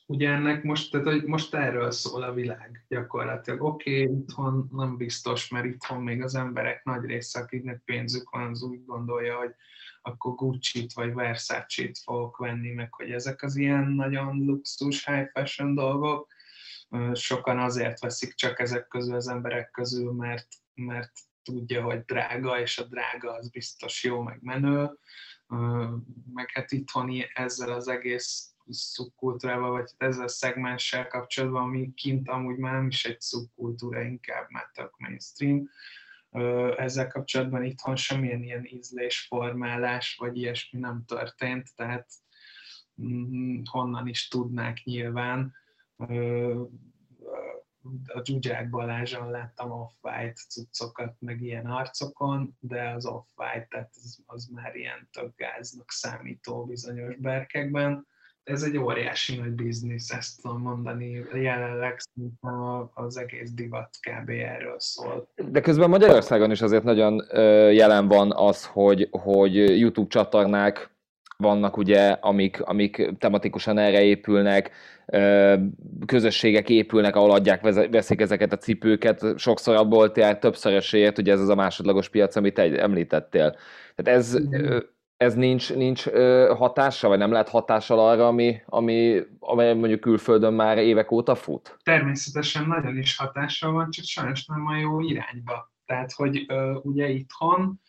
Ugye 0.07 0.31
ennek 0.31 0.63
most, 0.63 0.91
tehát, 0.91 1.07
hogy 1.07 1.25
most 1.25 1.55
erről 1.55 1.91
szól 1.91 2.23
a 2.23 2.33
világ 2.33 2.85
gyakorlatilag. 2.89 3.63
Oké, 3.63 4.03
okay, 4.03 4.17
itthon 4.17 4.69
nem 4.73 4.97
biztos, 4.97 5.49
mert 5.49 5.65
itthon 5.65 6.03
még 6.03 6.23
az 6.23 6.35
emberek 6.35 6.85
nagy 6.85 7.05
része, 7.05 7.41
akiknek 7.41 7.83
pénzük 7.85 8.31
van, 8.31 8.51
az 8.51 8.63
úgy 8.63 8.85
gondolja, 8.85 9.37
hogy 9.37 9.55
akkor 10.03 10.35
Gucci-t 10.35 10.93
vagy 10.93 11.15
Versace-t 11.15 11.99
fogok 11.99 12.37
venni, 12.37 12.71
meg 12.71 12.95
hogy 12.95 13.11
ezek 13.11 13.43
az 13.43 13.57
ilyen 13.57 13.85
nagyon 13.85 14.45
luxus, 14.45 15.07
high 15.07 15.31
fashion 15.33 15.75
dolgok, 15.75 16.34
sokan 17.13 17.59
azért 17.59 18.01
veszik 18.01 18.35
csak 18.35 18.61
ezek 18.61 18.89
közül 18.89 19.15
az 19.15 19.29
emberek 19.29 19.71
közül, 19.71 20.13
mert, 20.13 20.49
mert 20.75 21.13
tudja, 21.43 21.83
hogy 21.83 22.05
drága, 22.05 22.61
és 22.61 22.79
a 22.79 22.85
drága 22.85 23.33
az 23.33 23.51
biztos 23.51 24.05
jó, 24.05 24.23
meg 24.23 24.39
menő, 24.43 24.99
meg 26.35 26.51
hát 26.53 26.73
itthon 26.73 27.11
ezzel 27.35 27.73
az 27.73 27.89
egész 27.89 28.55
szubkultúrával, 28.69 29.71
vagy 29.71 29.91
ezzel 29.97 30.25
a 30.25 30.29
szegmenssel 30.29 31.07
kapcsolatban, 31.07 31.63
ami 31.63 31.95
kint 31.95 32.29
amúgy 32.29 32.57
már 32.57 32.73
nem 32.73 32.87
is 32.87 33.05
egy 33.05 33.21
szubkultúra, 33.21 34.03
inkább 34.03 34.51
már 34.51 34.71
tök 34.73 34.97
mainstream, 34.99 35.69
ezzel 36.77 37.09
kapcsolatban 37.09 37.65
itthon 37.65 37.97
semmilyen 37.97 38.43
ilyen 38.43 38.65
ízlésformálás, 38.65 40.17
vagy 40.17 40.37
ilyesmi 40.37 40.79
nem 40.79 41.05
történt, 41.07 41.75
tehát 41.77 42.09
mm, 43.03 43.61
honnan 43.71 44.07
is 44.09 44.29
tudnák 44.29 44.83
nyilván, 44.85 45.55
a 48.07 48.23
Zsuzsák 48.25 48.71
Balázson 48.71 49.31
láttam 49.31 49.71
off-white 49.71 50.41
cuccokat, 50.49 51.15
meg 51.19 51.43
ilyen 51.43 51.67
arcokon, 51.67 52.57
de 52.61 52.89
az 52.89 53.07
off-white, 53.07 53.67
tehát 53.71 53.91
az, 53.95 54.19
az 54.27 54.47
már 54.47 54.77
ilyen 54.77 55.09
tök 55.13 55.37
gáznak 55.37 55.91
számító 55.91 56.65
bizonyos 56.65 57.17
berkekben. 57.17 58.07
Ez 58.43 58.63
egy 58.63 58.77
óriási 58.77 59.37
nagy 59.37 59.53
biznisz, 59.53 60.11
ezt 60.11 60.43
tudom 60.43 60.61
mondani. 60.61 61.25
Jelenleg 61.35 61.99
szerintem 61.99 62.91
az 62.95 63.17
egész 63.17 63.51
divat 63.51 63.91
kb. 64.01 64.29
erről 64.29 64.81
szól. 64.81 65.29
De 65.35 65.61
közben 65.61 65.89
Magyarországon 65.89 66.51
is 66.51 66.61
azért 66.61 66.85
nagyon 66.85 67.23
jelen 67.73 68.09
van 68.09 68.33
az, 68.33 68.67
hogy, 68.67 69.09
hogy 69.11 69.55
YouTube 69.79 70.09
csatornák 70.09 70.94
vannak 71.37 71.77
ugye, 71.77 72.11
amik, 72.11 72.61
amik 72.63 73.11
tematikusan 73.19 73.79
erre 73.79 74.03
épülnek, 74.03 74.71
közösségek 76.07 76.69
épülnek, 76.69 77.17
ahol 77.17 77.31
adják, 77.31 77.89
veszik 77.91 78.21
ezeket 78.21 78.53
a 78.53 78.57
cipőket, 78.57 79.39
sokszor 79.39 79.77
abból 79.77 80.13
tényleg 80.13 80.39
többszöröséért, 80.39 81.19
ugye 81.19 81.33
ez 81.33 81.41
az 81.41 81.49
a 81.49 81.55
másodlagos 81.55 82.09
piac, 82.09 82.37
amit 82.37 82.59
egy 82.59 82.75
említettél. 82.75 83.57
Tehát 83.95 84.19
ez, 84.19 84.39
ez 85.17 85.35
nincs, 85.35 85.75
nincs 85.75 86.05
hatása, 86.57 87.09
vagy 87.09 87.19
nem 87.19 87.33
lehet 87.33 87.49
hatással 87.49 87.99
arra, 88.09 88.27
ami, 88.27 88.61
ami, 88.67 89.23
ami 89.39 89.73
mondjuk 89.73 90.01
külföldön 90.01 90.53
már 90.53 90.79
évek 90.79 91.11
óta 91.11 91.35
fut? 91.35 91.77
Természetesen 91.83 92.67
nagyon 92.67 92.99
is 92.99 93.17
hatással 93.17 93.73
van, 93.73 93.91
csak 93.91 94.05
sajnos 94.05 94.47
nem 94.47 94.67
a 94.67 94.77
jó 94.77 95.01
irányba. 95.01 95.73
Tehát, 95.87 96.13
hogy 96.13 96.47
ugye 96.83 97.09
itthon 97.09 97.81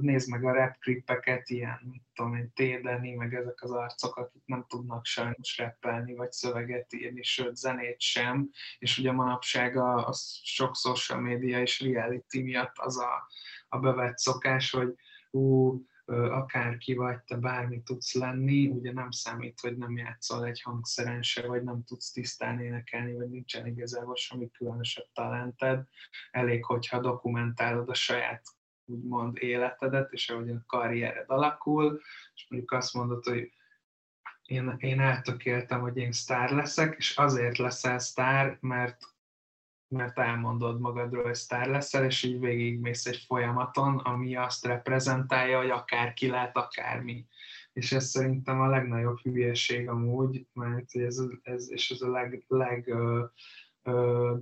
nézd 0.00 0.30
meg 0.30 0.44
a 0.44 0.52
rap 0.52 0.76
klippeket, 0.78 1.48
ilyen, 1.48 1.78
mit 1.90 2.02
tudom 2.14 2.34
én, 2.34 2.52
tédeni, 2.54 3.14
meg 3.14 3.34
ezek 3.34 3.62
az 3.62 3.70
arcok, 3.70 4.16
akik 4.16 4.42
nem 4.44 4.64
tudnak 4.68 5.04
sajnos 5.04 5.58
rappelni, 5.58 6.14
vagy 6.14 6.32
szöveget 6.32 6.92
írni, 6.92 7.22
sőt, 7.22 7.56
zenét 7.56 8.00
sem, 8.00 8.50
és 8.78 8.98
ugye 8.98 9.12
manapság 9.12 9.76
a, 9.76 10.08
a 10.08 10.12
sok 10.42 10.76
social 10.76 11.20
media 11.20 11.60
és 11.60 11.80
reality 11.80 12.42
miatt 12.42 12.78
az 12.78 12.98
a, 12.98 13.28
a 13.68 13.78
bevett 13.78 14.18
szokás, 14.18 14.70
hogy 14.70 14.94
ú, 15.30 15.80
akárki 16.06 16.94
vagy, 16.94 17.22
te 17.22 17.36
bármi 17.36 17.82
tudsz 17.82 18.14
lenni, 18.14 18.68
ugye 18.68 18.92
nem 18.92 19.10
számít, 19.10 19.60
hogy 19.60 19.76
nem 19.76 19.96
játszol 19.96 20.44
egy 20.46 20.60
hangszeren 20.60 21.22
se, 21.22 21.46
vagy 21.46 21.62
nem 21.62 21.84
tudsz 21.84 22.10
tisztán 22.10 22.60
énekelni, 22.60 23.12
vagy 23.12 23.28
nincsen 23.28 23.66
igazából 23.66 24.16
semmi 24.16 24.50
különösebb 24.50 25.06
talented. 25.12 25.84
Elég, 26.30 26.64
hogyha 26.64 27.00
dokumentálod 27.00 27.88
a 27.88 27.94
saját 27.94 28.42
úgymond 28.86 29.36
életedet, 29.40 30.12
és 30.12 30.28
ahogy 30.28 30.50
a 30.50 30.64
karriered 30.66 31.30
alakul, 31.30 32.00
és 32.34 32.46
mondjuk 32.48 32.72
azt 32.72 32.94
mondod, 32.94 33.24
hogy 33.24 33.50
én, 34.46 34.74
én 34.78 35.00
eltökéltem, 35.00 35.80
hogy 35.80 35.96
én 35.96 36.12
sztár 36.12 36.50
leszek, 36.50 36.94
és 36.98 37.16
azért 37.16 37.56
leszel 37.56 37.98
sztár, 37.98 38.58
mert, 38.60 38.98
mert 39.88 40.18
elmondod 40.18 40.80
magadról, 40.80 41.22
hogy 41.22 41.34
sztár 41.34 41.66
leszel, 41.66 42.04
és 42.04 42.22
így 42.22 42.40
végigmész 42.40 43.06
egy 43.06 43.24
folyamaton, 43.26 43.98
ami 43.98 44.36
azt 44.36 44.64
reprezentálja, 44.64 45.58
hogy 45.58 45.70
akárki 45.70 46.26
lehet 46.26 46.56
akármi. 46.56 47.26
És 47.72 47.92
ez 47.92 48.04
szerintem 48.04 48.60
a 48.60 48.68
legnagyobb 48.68 49.18
hülyeség 49.18 49.88
amúgy, 49.88 50.46
mert 50.52 50.96
ez, 50.96 51.22
ez, 51.42 51.70
és 51.70 51.90
ez 51.90 52.00
a 52.00 52.10
leg, 52.10 52.44
leg 52.48 52.94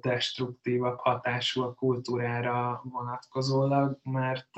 destruktívabb 0.01 0.99
hatású 0.99 1.63
a 1.63 1.75
kultúrára 1.75 2.83
vonatkozólag, 2.85 3.99
mert 4.03 4.57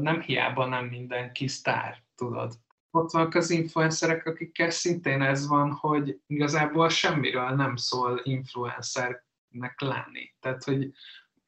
nem 0.00 0.20
hiába 0.20 0.66
nem 0.66 0.86
mindenki 0.86 1.48
sztár, 1.48 2.02
tudod. 2.14 2.52
Ott 2.90 3.10
vannak 3.10 3.34
az 3.34 3.50
influencerek, 3.50 4.26
akikkel 4.26 4.70
szintén 4.70 5.22
ez 5.22 5.48
van, 5.48 5.72
hogy 5.72 6.20
igazából 6.26 6.88
semmiről 6.88 7.50
nem 7.50 7.76
szól 7.76 8.20
influencernek 8.22 9.80
lenni. 9.80 10.34
Tehát, 10.40 10.64
hogy 10.64 10.92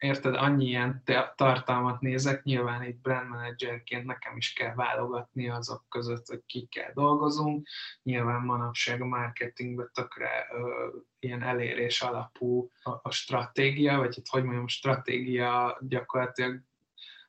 érted, 0.02 0.34
annyi 0.34 0.66
ilyen 0.66 1.02
tartalmat 1.36 2.00
nézek, 2.00 2.42
nyilván 2.42 2.82
itt 2.82 3.00
brand 3.00 3.28
managerként 3.28 4.04
nekem 4.04 4.36
is 4.36 4.52
kell 4.52 4.74
válogatni 4.74 5.48
azok 5.48 5.84
között, 5.88 6.26
hogy 6.26 6.42
kikkel 6.46 6.90
dolgozunk. 6.94 7.68
Nyilván 8.02 8.40
manapság 8.40 9.00
a 9.00 9.06
marketingben 9.06 9.90
tökre 9.94 10.46
ö, 10.52 10.88
ilyen 11.18 11.42
elérés 11.42 12.00
alapú 12.00 12.70
a, 12.82 12.90
a 12.90 13.10
stratégia, 13.10 13.98
vagy 13.98 14.18
itt 14.18 14.28
hogy 14.28 14.42
mondjam, 14.42 14.68
stratégia 14.68 15.78
gyakorlatilag 15.80 16.60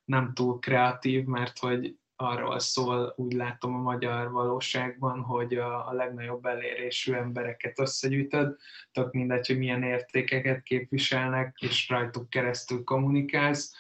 nem 0.05 0.33
túl 0.33 0.59
kreatív, 0.59 1.25
mert 1.25 1.59
hogy 1.59 1.97
arról 2.23 2.59
szól, 2.59 3.13
úgy 3.15 3.33
látom 3.33 3.75
a 3.75 3.81
magyar 3.81 4.31
valóságban, 4.31 5.21
hogy 5.21 5.53
a, 5.53 5.87
a 5.87 5.93
legnagyobb 5.93 6.45
elérésű 6.45 7.13
embereket 7.13 7.79
összegyűjtöd, 7.79 8.55
tök 8.91 9.11
mindegy, 9.11 9.47
hogy 9.47 9.57
milyen 9.57 9.83
értékeket 9.83 10.63
képviselnek, 10.63 11.57
és 11.59 11.89
rajtuk 11.89 12.29
keresztül 12.29 12.83
kommunikálsz, 12.83 13.73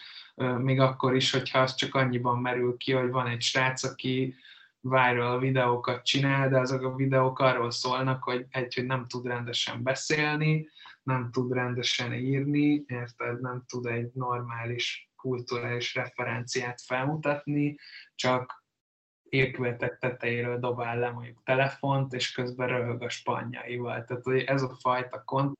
még 0.57 0.79
akkor 0.79 1.15
is, 1.15 1.31
hogyha 1.31 1.59
az 1.59 1.75
csak 1.75 1.95
annyiban 1.95 2.39
merül 2.39 2.77
ki, 2.77 2.91
hogy 2.91 3.09
van 3.09 3.27
egy 3.27 3.41
srác, 3.41 3.83
aki 3.83 4.35
viral 4.81 5.39
videókat 5.39 6.05
csinál, 6.05 6.49
de 6.49 6.59
azok 6.59 6.83
a 6.83 6.95
videók 6.95 7.39
arról 7.39 7.71
szólnak, 7.71 8.23
hogy 8.23 8.45
egy, 8.49 8.73
hogy 8.73 8.85
nem 8.85 9.07
tud 9.07 9.25
rendesen 9.25 9.83
beszélni, 9.83 10.67
nem 11.03 11.29
tud 11.31 11.53
rendesen 11.53 12.13
írni, 12.13 12.83
érted, 12.87 13.41
nem 13.41 13.63
tud 13.67 13.85
egy 13.85 14.11
normális 14.13 15.12
kulturális 15.23 15.95
referenciát 15.95 16.81
felmutatni, 16.81 17.75
csak 18.15 18.65
épületek 19.23 19.97
tetejéről 19.97 20.59
dobál 20.59 20.99
le 20.99 21.09
mondjuk 21.09 21.41
telefont, 21.43 22.13
és 22.13 22.31
közben 22.31 22.67
röhög 22.67 23.01
a 23.01 23.09
spanyaival. 23.09 24.03
Tehát 24.03 24.49
ez 24.49 24.61
a 24.61 24.77
fajta 24.79 25.23
kont, 25.23 25.57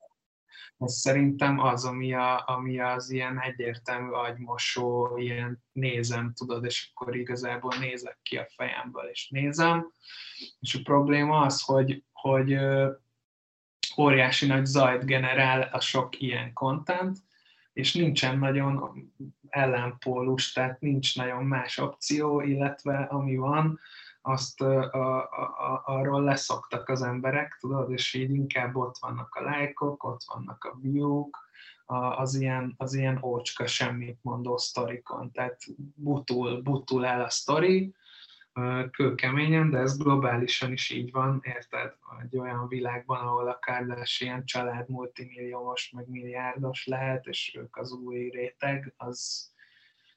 ez 0.78 0.92
szerintem 0.92 1.58
az, 1.58 1.84
ami, 1.84 2.14
a, 2.14 2.42
ami 2.46 2.80
az 2.80 3.10
ilyen 3.10 3.40
egyértelmű 3.40 4.10
agymosó, 4.10 5.16
ilyen 5.16 5.64
nézem, 5.72 6.32
tudod, 6.32 6.64
és 6.64 6.90
akkor 6.94 7.16
igazából 7.16 7.74
nézek 7.78 8.18
ki 8.22 8.36
a 8.36 8.46
fejemből, 8.56 9.04
és 9.04 9.28
nézem. 9.28 9.92
És 10.60 10.74
a 10.74 10.80
probléma 10.82 11.40
az, 11.40 11.62
hogy, 11.62 12.04
hogy 12.12 12.58
óriási 13.98 14.46
nagy 14.46 14.64
zajt 14.64 15.04
generál 15.04 15.62
a 15.72 15.80
sok 15.80 16.20
ilyen 16.20 16.52
content, 16.52 17.18
és 17.74 17.94
nincsen 17.94 18.38
nagyon 18.38 19.12
ellenpólus, 19.54 20.52
tehát 20.52 20.80
nincs 20.80 21.16
nagyon 21.16 21.44
más 21.44 21.78
opció, 21.78 22.40
illetve 22.40 22.96
ami 22.96 23.36
van, 23.36 23.80
azt 24.22 24.60
a, 24.60 24.92
a, 24.92 25.16
a, 25.16 25.82
arról 25.84 26.22
leszoktak 26.22 26.88
az 26.88 27.02
emberek, 27.02 27.56
tudod, 27.60 27.90
és 27.90 28.14
így 28.14 28.30
inkább 28.34 28.76
ott 28.76 28.96
vannak 29.00 29.34
a 29.34 29.42
lájkok, 29.42 30.04
ott 30.04 30.20
vannak 30.34 30.64
a 30.64 30.78
view-k, 30.80 31.36
az 32.16 32.34
ilyen, 32.34 32.74
az 32.76 32.94
ilyen 32.94 33.18
ócska 33.22 33.66
semmit 33.66 34.18
mondó 34.22 34.56
sztorikon, 34.56 35.30
tehát 35.30 35.60
butul, 35.94 36.62
butul 36.62 37.06
el 37.06 37.20
a 37.20 37.30
sztori, 37.30 37.94
kőkeményen, 38.90 39.70
de 39.70 39.78
ez 39.78 39.98
globálisan 39.98 40.72
is 40.72 40.90
így 40.90 41.12
van, 41.12 41.40
érted? 41.42 41.94
Egy 42.22 42.38
olyan 42.38 42.68
világban, 42.68 43.20
ahol 43.20 43.48
a 43.48 43.58
Kardashian 43.58 44.44
család 44.44 44.88
multimilliómos, 44.88 45.90
meg 45.90 46.08
milliárdos 46.08 46.86
lehet, 46.86 47.26
és 47.26 47.54
ők 47.58 47.76
az 47.76 47.92
új 47.92 48.28
réteg, 48.28 48.94
az 48.96 49.52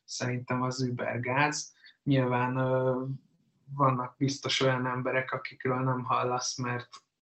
szerintem 0.05 0.61
az 0.61 0.81
übergáz. 0.81 1.75
Nyilván 2.03 2.53
vannak 3.75 4.15
biztos 4.17 4.61
olyan 4.61 4.85
emberek, 4.85 5.31
akikről 5.31 5.79
nem 5.79 6.03
hallasz, 6.03 6.57
mert 6.57 6.89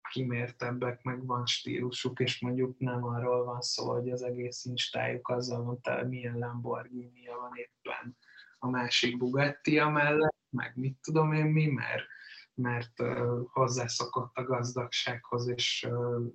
kimértebbek, 0.10 1.04
meg 1.04 1.26
van 1.26 1.46
stílusuk, 1.46 2.20
és 2.20 2.42
mondjuk 2.42 2.80
nem 2.80 3.04
arról 3.04 3.44
van 3.44 3.62
szó, 3.62 3.92
hogy 3.92 4.10
az 4.10 4.22
egész 4.22 4.66
instájuk 4.66 5.30
azzal 5.30 5.64
van 5.64 5.82
tele, 5.82 6.04
milyen 6.04 6.38
lamborghini 6.38 7.28
van 7.40 7.52
éppen 7.54 8.18
a 8.58 8.70
másik 8.70 9.18
bugatti 9.18 9.80
mellett, 9.80 10.36
meg 10.50 10.72
mit 10.76 10.98
tudom 11.02 11.34
én 11.34 11.46
mi, 11.46 11.66
mert, 11.66 12.06
mert 12.54 13.00
uh, 13.00 13.40
hozzászokott 13.48 14.38
a 14.38 14.44
gazdagsághoz, 14.44 15.48
és 15.48 15.88
uh, 15.90 16.26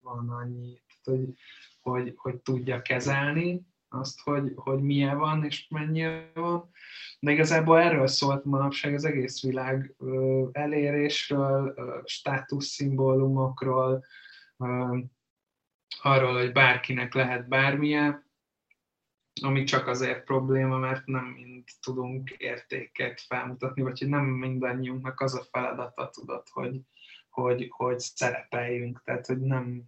van 0.00 0.30
annyi, 0.30 0.82
hogy, 1.02 1.34
hogy, 1.80 2.12
hogy 2.16 2.36
tudja 2.36 2.82
kezelni 2.82 3.66
azt, 3.92 4.20
hogy, 4.20 4.52
hogy 4.54 4.82
milyen 4.82 5.18
van 5.18 5.44
és 5.44 5.68
mennyi 5.68 6.30
van. 6.34 6.70
De 7.20 7.30
igazából 7.30 7.78
erről 7.78 8.06
szólt 8.06 8.44
manapság 8.44 8.94
az 8.94 9.04
egész 9.04 9.42
világ 9.42 9.94
elérésről, 10.52 11.74
státuszszimbólumokról, 12.04 14.04
arról, 16.02 16.38
hogy 16.38 16.52
bárkinek 16.52 17.14
lehet 17.14 17.48
bármilyen, 17.48 18.30
ami 19.40 19.64
csak 19.64 19.86
azért 19.86 20.24
probléma, 20.24 20.78
mert 20.78 21.06
nem 21.06 21.24
mind 21.24 21.64
tudunk 21.82 22.30
értéket 22.30 23.20
felmutatni, 23.20 23.82
vagy 23.82 23.98
hogy 23.98 24.08
nem 24.08 24.24
mindannyiunknak 24.24 25.20
az 25.20 25.34
a 25.34 25.44
feladata, 25.50 26.10
tudod, 26.10 26.42
hogy, 26.50 26.80
hogy, 27.30 27.66
hogy 27.70 27.98
szerepeljünk, 27.98 29.02
tehát 29.04 29.26
hogy 29.26 29.40
nem, 29.40 29.82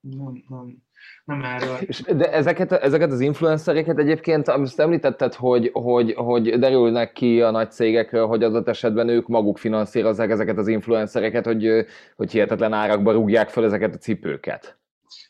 nem, 0.00 0.42
nem, 0.48 0.82
nem 1.24 1.44
erről. 1.44 1.78
De 2.16 2.32
ezeket, 2.32 2.72
ezeket 2.72 3.10
az 3.10 3.20
influencereket 3.20 3.98
egyébként, 3.98 4.48
amit 4.48 4.78
említetted, 4.78 5.34
hogy, 5.34 5.70
hogy, 5.72 6.12
hogy 6.12 6.58
derülnek 6.58 7.12
ki 7.12 7.42
a 7.42 7.50
nagy 7.50 7.72
cégekről, 7.72 8.26
hogy 8.26 8.42
az 8.42 8.66
esetben 8.66 9.08
ők 9.08 9.28
maguk 9.28 9.58
finanszírozzák 9.58 10.30
ezeket 10.30 10.58
az 10.58 10.68
influencereket, 10.68 11.44
hogy, 11.44 11.86
hogy 12.16 12.30
hihetetlen 12.30 12.72
árakba 12.72 13.12
rúgják 13.12 13.48
fel 13.48 13.64
ezeket 13.64 13.94
a 13.94 13.98
cipőket. 13.98 14.78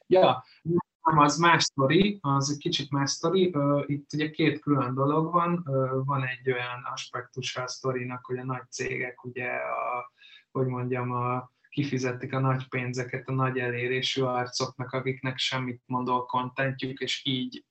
Ja, 0.06 0.44
nem, 1.02 1.18
az 1.18 1.36
más 1.36 1.62
sztori, 1.62 2.18
az 2.20 2.50
egy 2.50 2.58
kicsit 2.58 2.90
más 2.90 3.10
sztori. 3.10 3.54
Itt 3.86 4.12
ugye 4.12 4.30
két 4.30 4.60
külön 4.60 4.94
dolog 4.94 5.32
van. 5.32 5.62
Van 6.04 6.24
egy 6.24 6.50
olyan 6.50 6.82
aspektus 6.92 7.56
a 7.56 7.68
sztorinak, 7.68 8.24
hogy 8.24 8.38
a 8.38 8.44
nagy 8.44 8.70
cégek 8.70 9.24
ugye, 9.24 9.48
a, 9.48 10.12
hogy 10.50 10.66
mondjam, 10.66 11.10
a, 11.10 11.50
kifizetik 11.72 12.32
a 12.32 12.38
nagy 12.38 12.68
pénzeket 12.68 13.28
a 13.28 13.32
nagy 13.32 13.58
elérésű 13.58 14.22
arcoknak, 14.22 14.92
akiknek 14.92 15.38
semmit 15.38 15.82
mondó 15.86 16.24
kontentjük, 16.24 17.00
és 17.00 17.22
így 17.24 17.64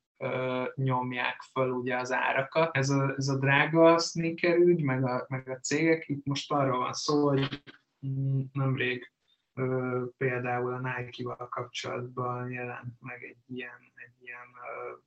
nyomják 0.75 1.41
föl 1.51 1.69
ugye 1.69 1.97
az 1.97 2.11
árakat. 2.11 2.77
Ez 2.77 2.89
a, 2.89 3.13
ez 3.17 3.27
a 3.27 3.37
drága 3.37 3.99
sneaker 3.99 4.57
ügy, 4.57 4.81
meg 4.81 5.03
a, 5.03 5.25
meg 5.27 5.49
a 5.49 5.59
cégek, 5.59 6.09
itt 6.09 6.25
most 6.25 6.51
arról 6.51 6.77
van 6.77 6.93
szó, 6.93 7.27
hogy 7.27 7.63
mm, 8.07 8.41
nemrég 8.51 9.11
például 10.17 10.73
a 10.73 10.79
Nike-val 10.79 11.47
kapcsolatban 11.49 12.51
jelent 12.51 12.93
meg 12.99 13.23
egy 13.23 13.55
ilyen, 13.55 13.91
egy 13.95 14.23
ilyen 14.23 14.47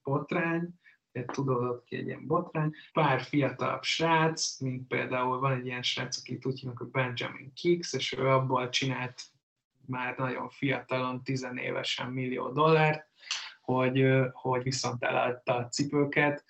botrány, 0.02 0.68
tudod 1.26 1.85
ki 1.85 1.96
egy 1.96 2.07
ilyen 2.07 2.26
botrány. 2.26 2.72
Pár 2.92 3.20
fiatalabb 3.20 3.83
srác, 3.83 4.61
mint 4.61 4.87
például 4.87 5.38
van 5.38 5.52
egy 5.52 5.66
ilyen 5.66 5.83
srác, 5.83 6.18
akit 6.18 6.46
úgy 6.46 6.61
hívnak, 6.61 6.78
hogy 6.78 6.90
Benjamin 6.90 7.52
Kicks, 7.54 7.92
és 7.92 8.12
ő 8.12 8.28
abból 8.28 8.68
csinált 8.68 9.22
már 9.87 10.16
nagyon 10.16 10.48
fiatalon, 10.48 11.22
tizenévesen 11.22 12.11
millió 12.11 12.52
dollárt, 12.52 13.09
hogy, 13.61 14.07
hogy 14.33 14.62
viszont 14.62 15.04
eladta 15.04 15.57
a 15.57 15.68
cipőket, 15.68 16.44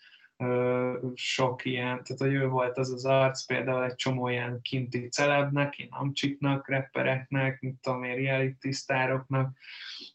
sok 1.15 1.65
ilyen, 1.65 2.03
tehát 2.03 2.17
hogy 2.19 2.33
ő 2.33 2.49
volt 2.49 2.79
az 2.79 2.93
az 2.93 3.05
arc, 3.05 3.45
például 3.45 3.85
egy 3.85 3.95
csomó 3.95 4.29
ilyen 4.29 4.61
kinti 4.63 5.09
celebnek, 5.09 5.79
ilyen 5.79 5.91
amcsiknak, 5.93 6.69
rappereknek, 6.69 7.61
mint 7.61 7.81
tudom 7.81 8.05
én, 8.05 8.15
reality 8.15 8.71
sztároknak, 8.71 9.57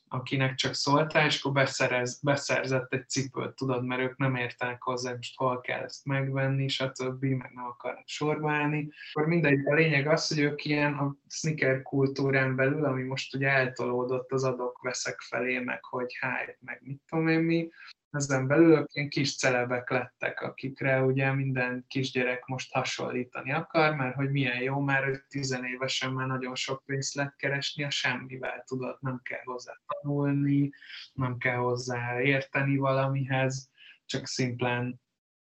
akinek 0.08 0.56
csak 0.56 0.74
szóltál, 0.74 1.26
és 1.26 1.40
akkor 1.40 1.52
beszerez, 1.52 2.20
beszerzett 2.22 2.94
egy 2.94 3.10
cipőt, 3.10 3.56
tudod, 3.56 3.86
mert 3.86 4.02
ők 4.02 4.18
nem 4.18 4.36
értenek 4.36 4.82
hozzá, 4.82 5.14
most 5.16 5.38
hol 5.38 5.62
kell 5.62 5.82
ezt 5.82 6.06
megvenni, 6.06 6.68
stb., 6.68 7.24
meg 7.24 7.52
nem 7.54 7.66
akarnak 7.66 8.08
sorba 8.08 8.52
állni. 8.52 8.90
Akkor 9.14 9.28
mindegy, 9.28 9.68
a 9.68 9.74
lényeg 9.74 10.08
az, 10.08 10.28
hogy 10.28 10.40
ők 10.40 10.66
ilyen 10.66 10.94
a 10.94 11.16
sneaker 11.28 11.82
kultúrán 11.82 12.56
belül, 12.56 12.86
ami 12.86 13.04
most 13.04 13.36
ugye 13.36 13.48
eltolódott 13.48 14.32
az 14.32 14.44
adok-veszek 14.44 15.20
felé, 15.20 15.60
meg 15.60 15.84
hogy 15.84 16.18
hype, 16.20 16.58
meg 16.60 16.80
mit 16.84 17.02
tudom 17.10 17.28
én 17.28 17.40
mi, 17.40 17.70
ezen 18.12 18.48
belül 18.48 18.86
ilyen 18.91 19.10
kis 19.10 19.38
celebek 19.38 19.89
lettek, 19.89 20.41
akikre 20.41 21.02
ugye 21.02 21.34
minden 21.34 21.86
kisgyerek 21.88 22.45
most 22.45 22.74
hasonlítani 22.74 23.52
akar, 23.52 23.95
mert 23.95 24.15
hogy 24.15 24.32
milyen 24.32 24.62
jó, 24.62 24.80
mert 24.80 25.04
hogy 25.04 25.19
tizenévesen 25.28 26.12
már 26.12 26.28
nagyon 26.28 26.56
sok 26.56 26.84
pénzt 26.86 27.13
lehet 27.13 27.36
keresni 27.36 27.84
a 27.84 27.89
semmivel, 27.89 28.63
tudod, 28.67 28.98
nem 29.00 29.19
kell 29.24 29.41
hozzá 29.43 29.74
tanulni, 29.86 30.72
nem 31.13 31.38
kell 31.38 31.58
hozzá 31.58 32.22
érteni 32.22 32.78
valamihez, 32.78 33.69
csak 34.06 34.28
szimplán 34.28 35.02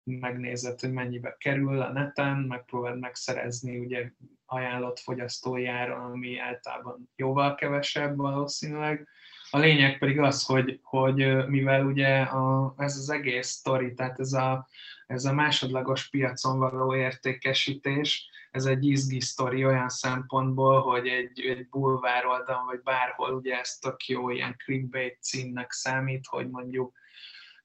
megnézed, 0.04 0.80
hogy 0.80 0.92
mennyibe 0.92 1.36
kerül 1.38 1.80
a 1.80 1.92
neten, 1.92 2.36
megpróbáld 2.36 2.98
megszerezni 2.98 3.78
ugye 3.78 4.10
ajánlott 4.46 4.98
fogyasztói 4.98 5.66
áron, 5.66 6.10
ami 6.10 6.38
általában 6.38 7.10
jóval 7.16 7.54
kevesebb 7.54 8.16
valószínűleg, 8.16 9.08
a 9.54 9.58
lényeg 9.58 9.98
pedig 9.98 10.18
az, 10.18 10.44
hogy, 10.44 10.80
hogy 10.82 11.46
mivel 11.46 11.86
ugye 11.86 12.20
a, 12.20 12.74
ez 12.78 12.96
az 12.96 13.10
egész 13.10 13.48
sztori, 13.48 13.94
tehát 13.94 14.20
ez 14.20 14.32
a, 14.32 14.68
ez 15.06 15.24
a 15.24 15.32
másodlagos 15.32 16.08
piacon 16.08 16.58
való 16.58 16.94
értékesítés, 16.94 18.28
ez 18.50 18.64
egy 18.64 18.86
izgi 18.86 19.20
sztori 19.20 19.64
olyan 19.64 19.88
szempontból, 19.88 20.80
hogy 20.82 21.06
egy, 21.06 21.40
egy 21.40 21.68
bulvár 21.68 22.26
oldalon, 22.26 22.64
vagy 22.64 22.80
bárhol 22.82 23.32
ugye 23.32 23.58
ez 23.58 23.78
tök 23.78 24.06
jó 24.06 24.30
ilyen 24.30 24.56
clickbait 24.64 25.18
címnek 25.20 25.72
számít, 25.72 26.26
hogy 26.26 26.50
mondjuk 26.50 26.92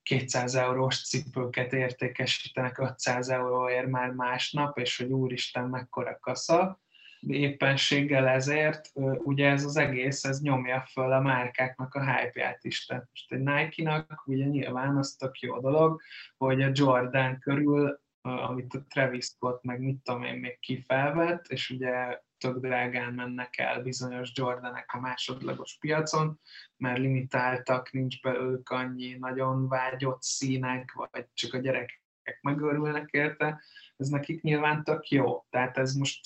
200 0.03 0.55
eurós 0.55 1.07
cipőket 1.07 1.73
értékesítenek 1.73 2.77
500 2.77 3.29
euróért 3.29 3.87
már 3.87 4.11
másnap, 4.11 4.77
és 4.77 4.97
hogy 4.97 5.11
úristen, 5.11 5.69
mekkora 5.69 6.17
kasza. 6.19 6.79
Éppenséggel 7.27 8.27
ezért 8.27 8.91
ugye 9.23 9.49
ez 9.49 9.65
az 9.65 9.77
egész, 9.77 10.23
ez 10.23 10.41
nyomja 10.41 10.85
föl 10.91 11.11
a 11.11 11.19
márkáknak 11.19 11.93
a 11.93 12.15
hype-ját 12.15 12.63
is. 12.63 12.85
Tehát 12.85 13.07
most 13.09 13.31
egy 13.31 13.39
Nike-nak 13.39 14.23
ugye 14.25 14.45
nyilván 14.45 14.97
az 14.97 15.15
tök 15.15 15.39
jó 15.39 15.59
dolog, 15.59 16.01
hogy 16.37 16.61
a 16.61 16.71
Jordan 16.73 17.39
körül 17.39 17.99
amit 18.21 18.73
a 18.73 18.85
Travis 18.87 19.25
Scott, 19.25 19.63
meg 19.63 19.81
mit 19.81 20.01
tudom 20.03 20.23
én 20.23 20.39
még 20.39 20.59
kifelvett, 20.59 21.47
és 21.47 21.69
ugye 21.69 22.21
tök 22.37 22.59
drágán 22.59 23.13
mennek 23.13 23.57
el 23.57 23.81
bizonyos 23.81 24.31
Jordanek 24.33 24.93
a 24.93 24.99
másodlagos 24.99 25.77
piacon, 25.79 26.39
mert 26.77 26.97
limitáltak, 26.97 27.91
nincs 27.91 28.21
belőlük 28.21 28.69
annyi 28.69 29.17
nagyon 29.17 29.67
vágyott 29.67 30.21
színek, 30.21 30.91
vagy 31.11 31.25
csak 31.33 31.53
a 31.53 31.57
gyerekek 31.57 32.39
megörülnek 32.41 33.09
érte, 33.11 33.61
ez 33.97 34.07
nekik 34.07 34.41
nyilván 34.41 34.83
tök 34.83 35.07
jó. 35.07 35.45
Tehát 35.49 35.77
ez 35.77 35.93
most 35.93 36.21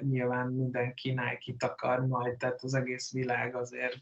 nyilván 0.00 0.46
mindenki 0.46 1.10
Nike-t 1.10 1.62
akar 1.62 2.06
majd, 2.06 2.36
tehát 2.36 2.62
az 2.62 2.74
egész 2.74 3.12
világ 3.12 3.54
azért 3.54 3.96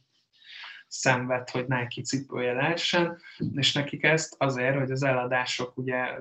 szenved, 0.86 1.50
hogy 1.50 1.66
Nike 1.66 2.02
cipője 2.02 2.52
lehessen, 2.52 3.20
és 3.54 3.72
nekik 3.72 4.02
ezt 4.02 4.34
azért, 4.38 4.78
hogy 4.78 4.90
az 4.90 5.02
eladások 5.02 5.76
ugye 5.76 6.18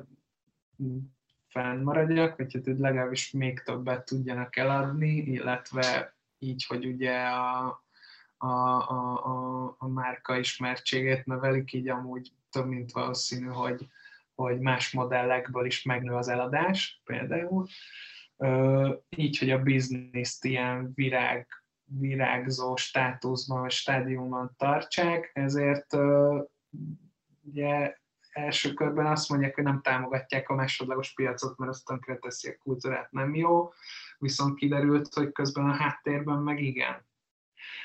fennmaradjak, 1.48 2.38
vagy 2.38 2.54
hogy 2.54 2.78
legalábbis 2.78 3.32
még 3.32 3.60
többet 3.60 4.06
tudjanak 4.06 4.56
eladni, 4.56 5.16
illetve 5.16 6.16
így, 6.40 6.66
hogy 6.66 6.86
ugye 6.86 7.20
a, 7.20 7.84
a, 8.38 8.48
a, 8.48 9.26
a, 9.26 9.76
a 9.78 9.88
márka 9.88 10.38
ismertségét 10.38 11.26
növelik, 11.26 11.74
így 11.74 11.90
amúgy 11.90 12.32
több 12.50 12.68
mint 12.68 12.92
valószínű, 12.92 13.48
hogy, 13.48 13.88
hogy 14.36 14.60
más 14.60 14.92
modellekből 14.92 15.66
is 15.66 15.84
megnő 15.84 16.14
az 16.14 16.28
eladás 16.28 17.02
például. 17.04 17.68
Így, 19.10 19.38
hogy 19.38 19.50
a 19.50 19.62
bizniszt 19.62 20.46
ilyen 20.46 20.92
virág, 20.96 21.48
virágzó 21.84 22.76
státuszban, 22.76 23.62
vagy 23.62 23.72
stádiumban 23.72 24.54
tartsák, 24.58 25.32
ezért 25.34 25.98
ugye 27.42 27.98
első 28.32 28.74
körben 28.74 29.06
azt 29.06 29.30
mondják, 29.30 29.56
hogy 29.56 29.64
nem 29.64 29.82
támogatják 29.82 30.50
a 30.50 30.56
másodlagos 30.56 31.14
piacot, 31.14 31.58
mert 31.58 31.72
azt 31.72 31.86
tönkre 31.86 32.18
teszi 32.18 32.50
a 32.50 32.58
kultúrát, 32.58 33.12
nem 33.12 33.36
jó, 33.36 33.72
viszont 34.18 34.56
kiderült, 34.56 35.14
hogy 35.14 35.32
közben 35.32 35.70
a 35.70 35.74
háttérben 35.74 36.38
meg 36.38 36.62
igen. 36.62 37.06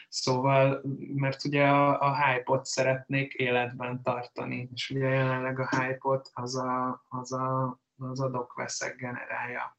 Szóval, 0.08 0.82
mert 1.14 1.44
ugye 1.44 1.66
a, 1.66 2.00
a 2.00 2.24
hype-ot 2.24 2.64
szeretnék 2.64 3.32
életben 3.32 4.02
tartani, 4.02 4.68
és 4.74 4.90
ugye 4.90 5.08
jelenleg 5.08 5.58
a 5.58 5.68
hype-ot 5.68 6.30
az 6.32 6.56
a, 6.56 7.04
az, 7.08 7.32
a, 7.32 7.80
az 7.98 8.20
adok-veszek 8.20 8.96
generálja. 8.96 9.78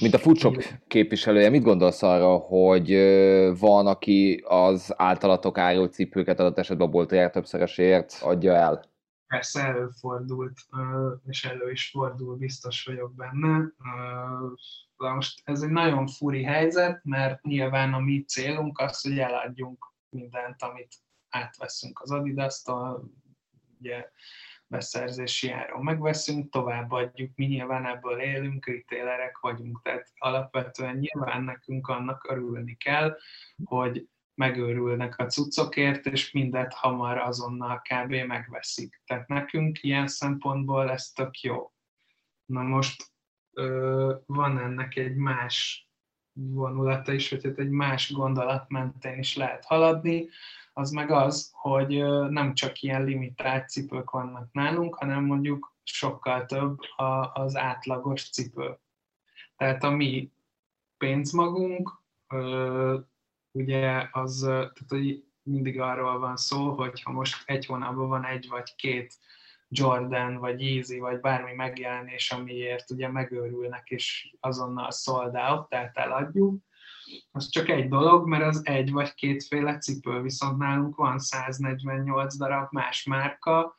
Mint 0.00 0.14
a 0.14 0.18
foodshop 0.18 0.62
képviselője, 0.86 1.50
mit 1.50 1.62
gondolsz 1.62 2.02
arra, 2.02 2.36
hogy 2.36 2.90
van, 3.58 3.86
aki 3.86 4.44
az 4.46 4.94
általatok 4.96 5.58
árult 5.58 5.92
cipőket 5.92 6.40
adott 6.40 6.58
esetben 6.58 6.86
a 6.86 6.90
boltjára 6.90 7.30
többszörösért 7.30 8.18
adja 8.22 8.54
el? 8.54 8.84
Persze 9.26 9.62
előfordult, 9.62 10.58
és 11.26 11.44
elő 11.44 11.70
is 11.70 11.90
fordul, 11.90 12.36
biztos 12.36 12.84
vagyok 12.84 13.14
benne. 13.14 13.72
De 14.96 15.08
most 15.08 15.40
ez 15.44 15.62
egy 15.62 15.70
nagyon 15.70 16.06
furi 16.06 16.42
helyzet, 16.42 17.00
mert 17.04 17.42
nyilván 17.42 17.92
a 17.92 17.98
mi 17.98 18.24
célunk 18.24 18.78
az, 18.78 19.00
hogy 19.00 19.18
eladjunk 19.18 19.92
mindent, 20.08 20.62
amit 20.62 20.94
átveszünk 21.28 22.00
az 22.00 22.10
Adidas-tól, 22.10 23.10
ugye 23.80 24.08
beszerzési 24.68 25.50
áron 25.50 25.82
megveszünk, 25.82 26.50
továbbadjuk, 26.50 27.30
mi 27.34 27.46
nyilván 27.46 27.86
ebből 27.86 28.20
élünk, 28.20 28.66
retailerek 28.66 29.38
vagyunk, 29.38 29.80
tehát 29.82 30.12
alapvetően 30.14 30.96
nyilván 30.96 31.42
nekünk 31.42 31.88
annak 31.88 32.26
örülni 32.30 32.76
kell, 32.76 33.16
hogy 33.64 34.08
megőrülnek 34.34 35.18
a 35.18 35.26
cuccokért, 35.26 36.06
és 36.06 36.32
mindet 36.32 36.74
hamar 36.74 37.18
azonnal 37.18 37.82
kb. 37.82 38.14
megveszik. 38.14 39.02
Tehát 39.06 39.28
nekünk 39.28 39.82
ilyen 39.82 40.06
szempontból 40.06 40.90
ez 40.90 41.08
tök 41.08 41.40
jó. 41.40 41.72
Na 42.44 42.62
most 42.62 43.04
van 44.26 44.58
ennek 44.58 44.96
egy 44.96 45.16
más 45.16 45.88
vonulata 46.32 47.12
is, 47.12 47.30
vagy 47.30 47.44
hát 47.44 47.58
egy 47.58 47.70
más 47.70 48.12
gondolat 48.12 48.68
mentén 48.68 49.18
is 49.18 49.36
lehet 49.36 49.64
haladni, 49.64 50.28
az 50.78 50.90
meg 50.90 51.10
az, 51.10 51.50
hogy 51.52 52.04
nem 52.28 52.54
csak 52.54 52.82
ilyen 52.82 53.04
limitált 53.04 53.68
cipők 53.68 54.10
vannak 54.10 54.52
nálunk, 54.52 54.94
hanem 54.94 55.24
mondjuk 55.24 55.74
sokkal 55.82 56.44
több 56.44 56.78
az 57.32 57.56
átlagos 57.56 58.30
cipő. 58.30 58.78
Tehát 59.56 59.82
a 59.84 59.90
mi 59.90 60.32
pénzmagunk 60.96 62.02
ugye 63.52 64.08
az, 64.12 64.40
tehát 64.40 64.84
hogy 64.88 65.24
mindig 65.42 65.80
arról 65.80 66.18
van 66.18 66.36
szó, 66.36 66.70
hogy 66.70 67.02
ha 67.02 67.12
most 67.12 67.42
egy 67.46 67.66
hónapban 67.66 68.08
van 68.08 68.24
egy 68.24 68.48
vagy 68.48 68.74
két 68.74 69.14
Jordan, 69.68 70.36
vagy 70.36 70.60
Yeezy, 70.60 70.98
vagy 70.98 71.20
bármi 71.20 71.52
megjelenés, 71.52 72.30
amiért 72.30 72.90
ugye 72.90 73.08
megőrülnek, 73.08 73.90
és 73.90 74.34
azonnal 74.40 74.90
sold 74.90 75.34
out, 75.34 75.68
tehát 75.68 75.96
eladjuk, 75.96 76.62
az 77.30 77.48
csak 77.48 77.68
egy 77.68 77.88
dolog, 77.88 78.28
mert 78.28 78.44
az 78.44 78.60
egy 78.64 78.92
vagy 78.92 79.14
kétféle 79.14 79.78
cipő, 79.78 80.20
viszont 80.20 80.58
nálunk 80.58 80.96
van 80.96 81.18
148 81.18 82.36
darab 82.36 82.66
más 82.70 83.04
márka, 83.04 83.74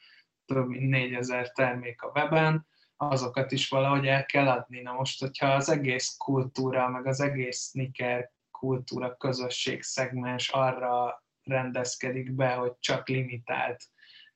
több 0.46 0.68
mint 0.68 0.90
4000 0.90 1.52
termék 1.52 2.02
a 2.02 2.12
weben, 2.16 2.68
azokat 2.98 3.52
is 3.52 3.70
valahogy 3.70 4.08
el 4.08 4.26
kell 4.26 4.48
adni. 4.48 4.82
Na 4.82 4.94
most, 4.94 5.20
hogyha 5.20 5.48
az 5.48 5.70
egész 5.70 6.16
kultúra, 6.18 6.90
meg 6.90 7.06
az 7.06 7.20
egész 7.20 7.70
sneaker 7.70 8.32
kultúra, 8.52 9.16
közösség 9.16 9.84
szegmens 9.84 10.50
arra 10.50 11.24
rendezkedik 11.44 12.32
be, 12.32 12.54
hogy 12.54 12.74
csak 12.80 13.08
limitált 13.08 13.84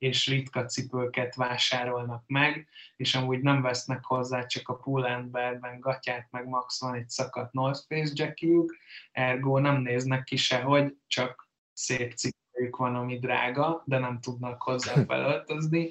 és 0.01 0.27
ritka 0.27 0.65
cipőket 0.65 1.35
vásárolnak 1.35 2.23
meg, 2.27 2.67
és 2.95 3.15
amúgy 3.15 3.41
nem 3.41 3.61
vesznek 3.61 4.03
hozzá 4.03 4.45
csak 4.45 4.69
a 4.69 4.75
Pull&Bearben 4.75 5.79
gatyát, 5.79 6.27
meg 6.31 6.47
max 6.47 6.81
van 6.81 6.93
egy 6.95 7.09
szakadt 7.09 7.53
North 7.53 7.79
Face 7.87 8.11
jackjük, 8.15 8.77
ergo 9.11 9.59
nem 9.59 9.81
néznek 9.81 10.23
ki 10.23 10.35
sehogy, 10.35 10.95
csak 11.07 11.49
szép 11.73 12.13
cipőjük 12.13 12.75
van, 12.75 12.95
ami 12.95 13.19
drága, 13.19 13.83
de 13.85 13.99
nem 13.99 14.19
tudnak 14.19 14.61
hozzá 14.61 14.93
felöltözni. 15.07 15.89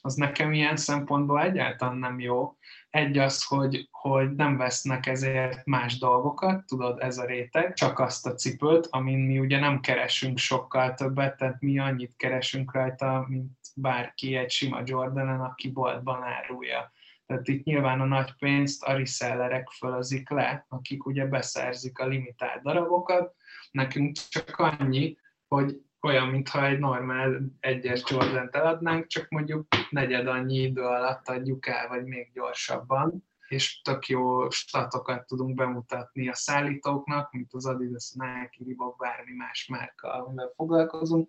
Az 0.00 0.14
nekem 0.14 0.52
ilyen 0.52 0.76
szempontból 0.76 1.42
egyáltalán 1.42 1.96
nem 1.96 2.20
jó, 2.20 2.56
egy 2.96 3.18
az, 3.18 3.44
hogy, 3.44 3.88
hogy 3.90 4.34
nem 4.34 4.56
vesznek 4.56 5.06
ezért 5.06 5.64
más 5.64 5.98
dolgokat, 5.98 6.66
tudod, 6.66 7.00
ez 7.00 7.18
a 7.18 7.24
réteg, 7.24 7.74
csak 7.74 7.98
azt 7.98 8.26
a 8.26 8.34
cipőt, 8.34 8.86
amin 8.90 9.18
mi 9.18 9.38
ugye 9.38 9.58
nem 9.58 9.80
keresünk 9.80 10.38
sokkal 10.38 10.94
többet, 10.94 11.36
tehát 11.36 11.60
mi 11.60 11.78
annyit 11.78 12.16
keresünk 12.16 12.72
rajta, 12.72 13.24
mint 13.28 13.50
bárki 13.74 14.34
egy 14.36 14.50
sima 14.50 14.82
Jordanen, 14.84 15.40
aki 15.40 15.70
boltban 15.70 16.22
árulja. 16.22 16.92
Tehát 17.26 17.48
itt 17.48 17.64
nyilván 17.64 18.00
a 18.00 18.04
nagy 18.04 18.32
pénzt 18.38 18.82
a 18.82 18.92
resellerek 18.92 19.68
fölözik 19.70 20.30
le, 20.30 20.66
akik 20.68 21.06
ugye 21.06 21.26
beszerzik 21.26 21.98
a 21.98 22.06
limitált 22.06 22.62
darabokat, 22.62 23.34
nekünk 23.70 24.16
csak 24.28 24.58
annyi, 24.58 25.18
hogy 25.48 25.80
olyan, 26.06 26.28
mintha 26.28 26.66
egy 26.66 26.78
normál 26.78 27.40
egyes 27.60 28.02
jordan 28.10 28.48
eladnánk, 28.52 29.06
csak 29.06 29.28
mondjuk 29.28 29.66
negyed 29.90 30.26
annyi 30.26 30.56
idő 30.56 30.82
alatt 30.82 31.28
adjuk 31.28 31.66
el, 31.66 31.88
vagy 31.88 32.04
még 32.04 32.30
gyorsabban, 32.32 33.24
és 33.48 33.80
tök 33.80 34.06
jó 34.06 34.50
statokat 34.50 35.26
tudunk 35.26 35.54
bemutatni 35.54 36.28
a 36.28 36.34
szállítóknak, 36.34 37.32
mint 37.32 37.54
az 37.54 37.66
Adidas, 37.66 38.12
Nike, 38.12 38.64
Reebok, 38.64 38.96
bármi 38.96 39.32
más 39.32 39.66
márka, 39.66 40.12
amivel 40.12 40.52
foglalkozunk. 40.56 41.28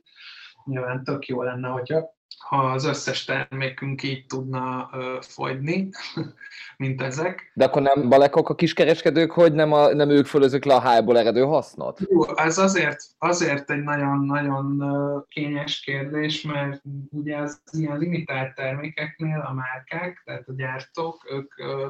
Nyilván 0.66 1.04
tök 1.04 1.26
jó 1.26 1.44
lenne, 1.44 1.68
hogyha 1.68 2.17
ha 2.48 2.72
az 2.72 2.86
összes 2.86 3.24
termékünk 3.24 4.04
így 4.04 4.26
tudna 4.26 4.90
ö, 4.94 5.18
fogyni, 5.22 5.90
mint 6.78 7.02
ezek. 7.02 7.52
De 7.54 7.66
akkor 7.66 7.82
nem 7.82 8.10
balekok 8.10 8.50
a 8.50 8.56
kiskereskedők, 8.56 9.32
hogy 9.32 9.54
nem, 9.54 9.74
a, 9.74 9.94
nem 9.94 10.10
ők 10.10 10.26
fölözök 10.26 10.66
le 10.66 10.76
a 10.76 10.80
hájból 10.80 11.20
eredő 11.20 11.42
hasznot? 11.42 12.00
Jó, 12.10 12.38
ez 12.38 12.58
azért, 12.58 13.04
azért 13.18 13.72
egy 13.72 13.84
nagyon-nagyon 13.84 14.84
kényes 15.28 15.80
kérdés, 15.80 16.42
mert 16.42 16.82
ugye 17.10 17.38
az 17.38 17.62
ilyen 17.72 17.98
limitált 17.98 18.56
termékeknél 18.56 19.40
a 19.40 19.54
márkák, 19.54 20.22
tehát 20.26 20.48
a 20.48 20.54
gyártók, 20.54 21.32
ők 21.32 21.58
ö, 21.58 21.88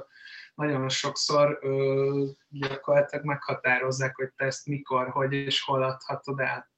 nagyon 0.56 0.90
sokszor 0.90 1.60
ö, 1.62 2.24
gyakorlatilag 2.50 3.26
meghatározzák, 3.26 4.16
hogy 4.16 4.30
te 4.36 4.46
ezt 4.46 4.68
mikor, 4.68 5.10
hogy 5.10 5.34
és 5.34 5.62
hol 5.62 5.84
adhatod 5.84 6.40
el. 6.40 6.70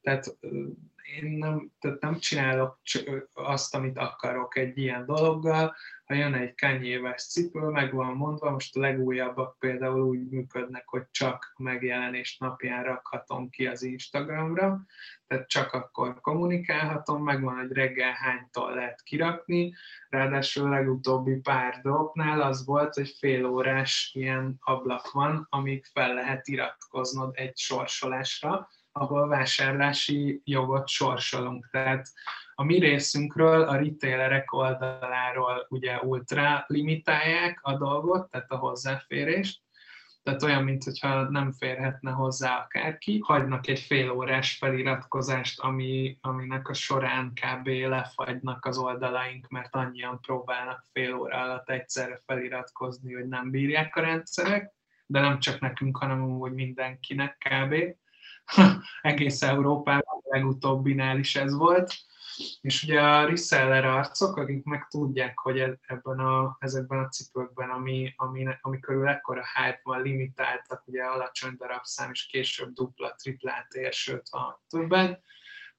Tehát 0.00 0.36
én 1.14 1.30
nem, 1.30 1.72
tehát 1.78 2.00
nem 2.00 2.18
csinálok 2.18 2.78
azt, 3.34 3.74
amit 3.74 3.98
akarok 3.98 4.56
egy 4.56 4.78
ilyen 4.78 5.06
dologgal, 5.06 5.74
ha 6.04 6.14
jön 6.14 6.34
egy 6.34 6.54
Kanye 6.54 7.14
cipő, 7.14 7.60
meg 7.60 7.94
van 7.94 8.16
mondva, 8.16 8.50
most 8.50 8.76
a 8.76 8.80
legújabbak 8.80 9.58
például 9.58 10.00
úgy 10.00 10.28
működnek, 10.28 10.88
hogy 10.88 11.02
csak 11.10 11.54
megjelenés 11.56 12.38
napján 12.38 12.84
rakhatom 12.84 13.50
ki 13.50 13.66
az 13.66 13.82
Instagramra, 13.82 14.80
tehát 15.26 15.48
csak 15.48 15.72
akkor 15.72 16.20
kommunikálhatom, 16.20 17.22
megvan, 17.22 17.56
hogy 17.56 17.72
reggel 17.72 18.12
hánytól 18.12 18.74
lehet 18.74 19.02
kirakni, 19.02 19.74
ráadásul 20.08 20.66
a 20.66 20.70
legutóbbi 20.70 21.34
pár 21.34 21.80
dolgoknál 21.82 22.40
az 22.40 22.64
volt, 22.64 22.94
hogy 22.94 23.16
fél 23.18 23.46
órás 23.46 24.10
ilyen 24.14 24.56
ablak 24.60 25.10
van, 25.10 25.46
amíg 25.50 25.84
fel 25.84 26.14
lehet 26.14 26.48
iratkoznod 26.48 27.34
egy 27.36 27.56
sorsolásra, 27.56 28.68
ahol 28.96 29.28
vásárlási 29.28 30.40
jogot 30.44 30.88
sorsolunk. 30.88 31.68
Tehát 31.70 32.08
a 32.54 32.64
mi 32.64 32.78
részünkről, 32.78 33.62
a 33.62 33.76
retailerek 33.76 34.52
oldaláról 34.52 35.66
ugye 35.68 35.98
ultra 36.02 36.64
limitálják 36.66 37.58
a 37.62 37.76
dolgot, 37.76 38.30
tehát 38.30 38.50
a 38.50 38.56
hozzáférést, 38.56 39.64
tehát 40.26 40.42
olyan, 40.42 40.64
mintha 40.64 41.30
nem 41.30 41.52
férhetne 41.52 42.10
hozzá 42.10 42.58
akárki. 42.58 43.20
Hagynak 43.24 43.66
egy 43.66 43.80
fél 43.80 44.10
órás 44.10 44.56
feliratkozást, 44.56 45.60
ami, 45.60 46.18
aminek 46.20 46.68
a 46.68 46.74
során 46.74 47.32
kb. 47.32 47.68
lefagynak 47.68 48.64
az 48.64 48.78
oldalaink, 48.78 49.48
mert 49.48 49.74
annyian 49.74 50.20
próbálnak 50.20 50.84
fél 50.92 51.14
óra 51.14 51.42
alatt 51.42 51.70
egyszerre 51.70 52.20
feliratkozni, 52.24 53.14
hogy 53.14 53.28
nem 53.28 53.50
bírják 53.50 53.96
a 53.96 54.00
rendszerek, 54.00 54.74
de 55.06 55.20
nem 55.20 55.38
csak 55.38 55.60
nekünk, 55.60 55.96
hanem 55.96 56.22
úgy 56.22 56.52
mindenkinek 56.52 57.36
kb. 57.38 57.74
Egész 59.02 59.42
Európában 59.42 60.20
a 60.22 60.28
legutóbbinál 60.28 61.18
is 61.18 61.36
ez 61.36 61.54
volt. 61.54 61.94
És 62.60 62.82
ugye 62.82 63.00
a 63.00 63.26
reseller 63.26 63.84
arcok, 63.84 64.36
akik 64.36 64.64
meg 64.64 64.86
tudják, 64.86 65.38
hogy 65.38 65.58
e- 65.58 65.78
ebben 65.86 66.18
a, 66.18 66.56
ezekben 66.60 66.98
a 66.98 67.08
cipőkben, 67.08 67.70
ami, 67.70 68.14
ami, 68.16 68.46
ami 68.60 68.80
körül 68.80 69.08
ekkora 69.08 69.42
hype 69.54 69.80
van, 69.82 70.02
limitáltak, 70.02 70.82
ugye 70.86 71.02
alacsony 71.02 71.54
darabszám, 71.56 72.10
és 72.10 72.26
később 72.26 72.72
dupla, 72.72 73.14
triplát 73.14 73.72
ér, 73.72 73.92
sőt 73.92 74.28
van 74.28 74.56
többet, 74.68 75.22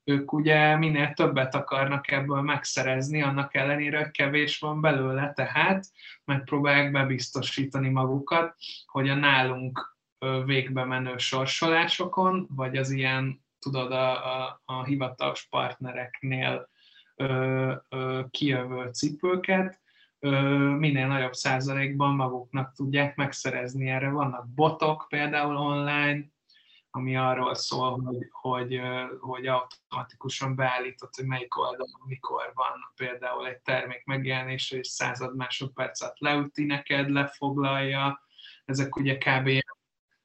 ők 0.03 0.33
ugye 0.33 0.77
minél 0.77 1.13
többet 1.13 1.55
akarnak 1.55 2.11
ebből 2.11 2.41
megszerezni, 2.41 3.21
annak 3.21 3.55
ellenére, 3.55 3.97
hogy 3.97 4.11
kevés 4.11 4.59
van 4.59 4.81
belőle, 4.81 5.33
tehát 5.33 5.85
megpróbálják 6.25 6.91
bebiztosítani 6.91 7.89
magukat, 7.89 8.55
hogy 8.85 9.09
a 9.09 9.15
nálunk 9.15 9.96
végbe 10.45 10.83
menő 10.83 11.17
sorsolásokon, 11.17 12.47
vagy 12.49 12.77
az 12.77 12.89
ilyen 12.91 13.45
tudod, 13.59 13.91
a, 13.91 14.35
a, 14.41 14.61
a 14.65 14.83
hivatalos 14.83 15.47
partnereknél 15.49 16.69
ö, 17.15 17.73
ö, 17.89 18.21
kijövő 18.29 18.89
cipőket, 18.91 19.81
minél 20.77 21.07
nagyobb 21.07 21.33
százalékban 21.33 22.15
maguknak 22.15 22.73
tudják 22.73 23.15
megszerezni. 23.15 23.89
Erre 23.89 24.09
vannak 24.09 24.47
botok 24.47 25.05
például 25.09 25.55
online, 25.55 26.25
ami 26.89 27.17
arról 27.17 27.55
szól, 27.55 28.01
hogy, 28.01 28.27
hogy, 28.31 28.81
hogy 29.19 29.47
automatikusan 29.47 30.55
beállított, 30.55 31.15
hogy 31.15 31.25
melyik 31.25 31.57
oldalon 31.57 32.01
mikor 32.05 32.51
van 32.53 32.91
például 32.95 33.47
egy 33.47 33.57
termék 33.59 34.05
megjelenése, 34.05 34.77
és 34.77 34.87
század 34.87 35.35
másodpercet 35.35 36.19
leüti 36.19 36.65
neked, 36.65 37.09
lefoglalja. 37.09 38.21
Ezek 38.65 38.95
ugye 38.95 39.17
kb 39.17 39.49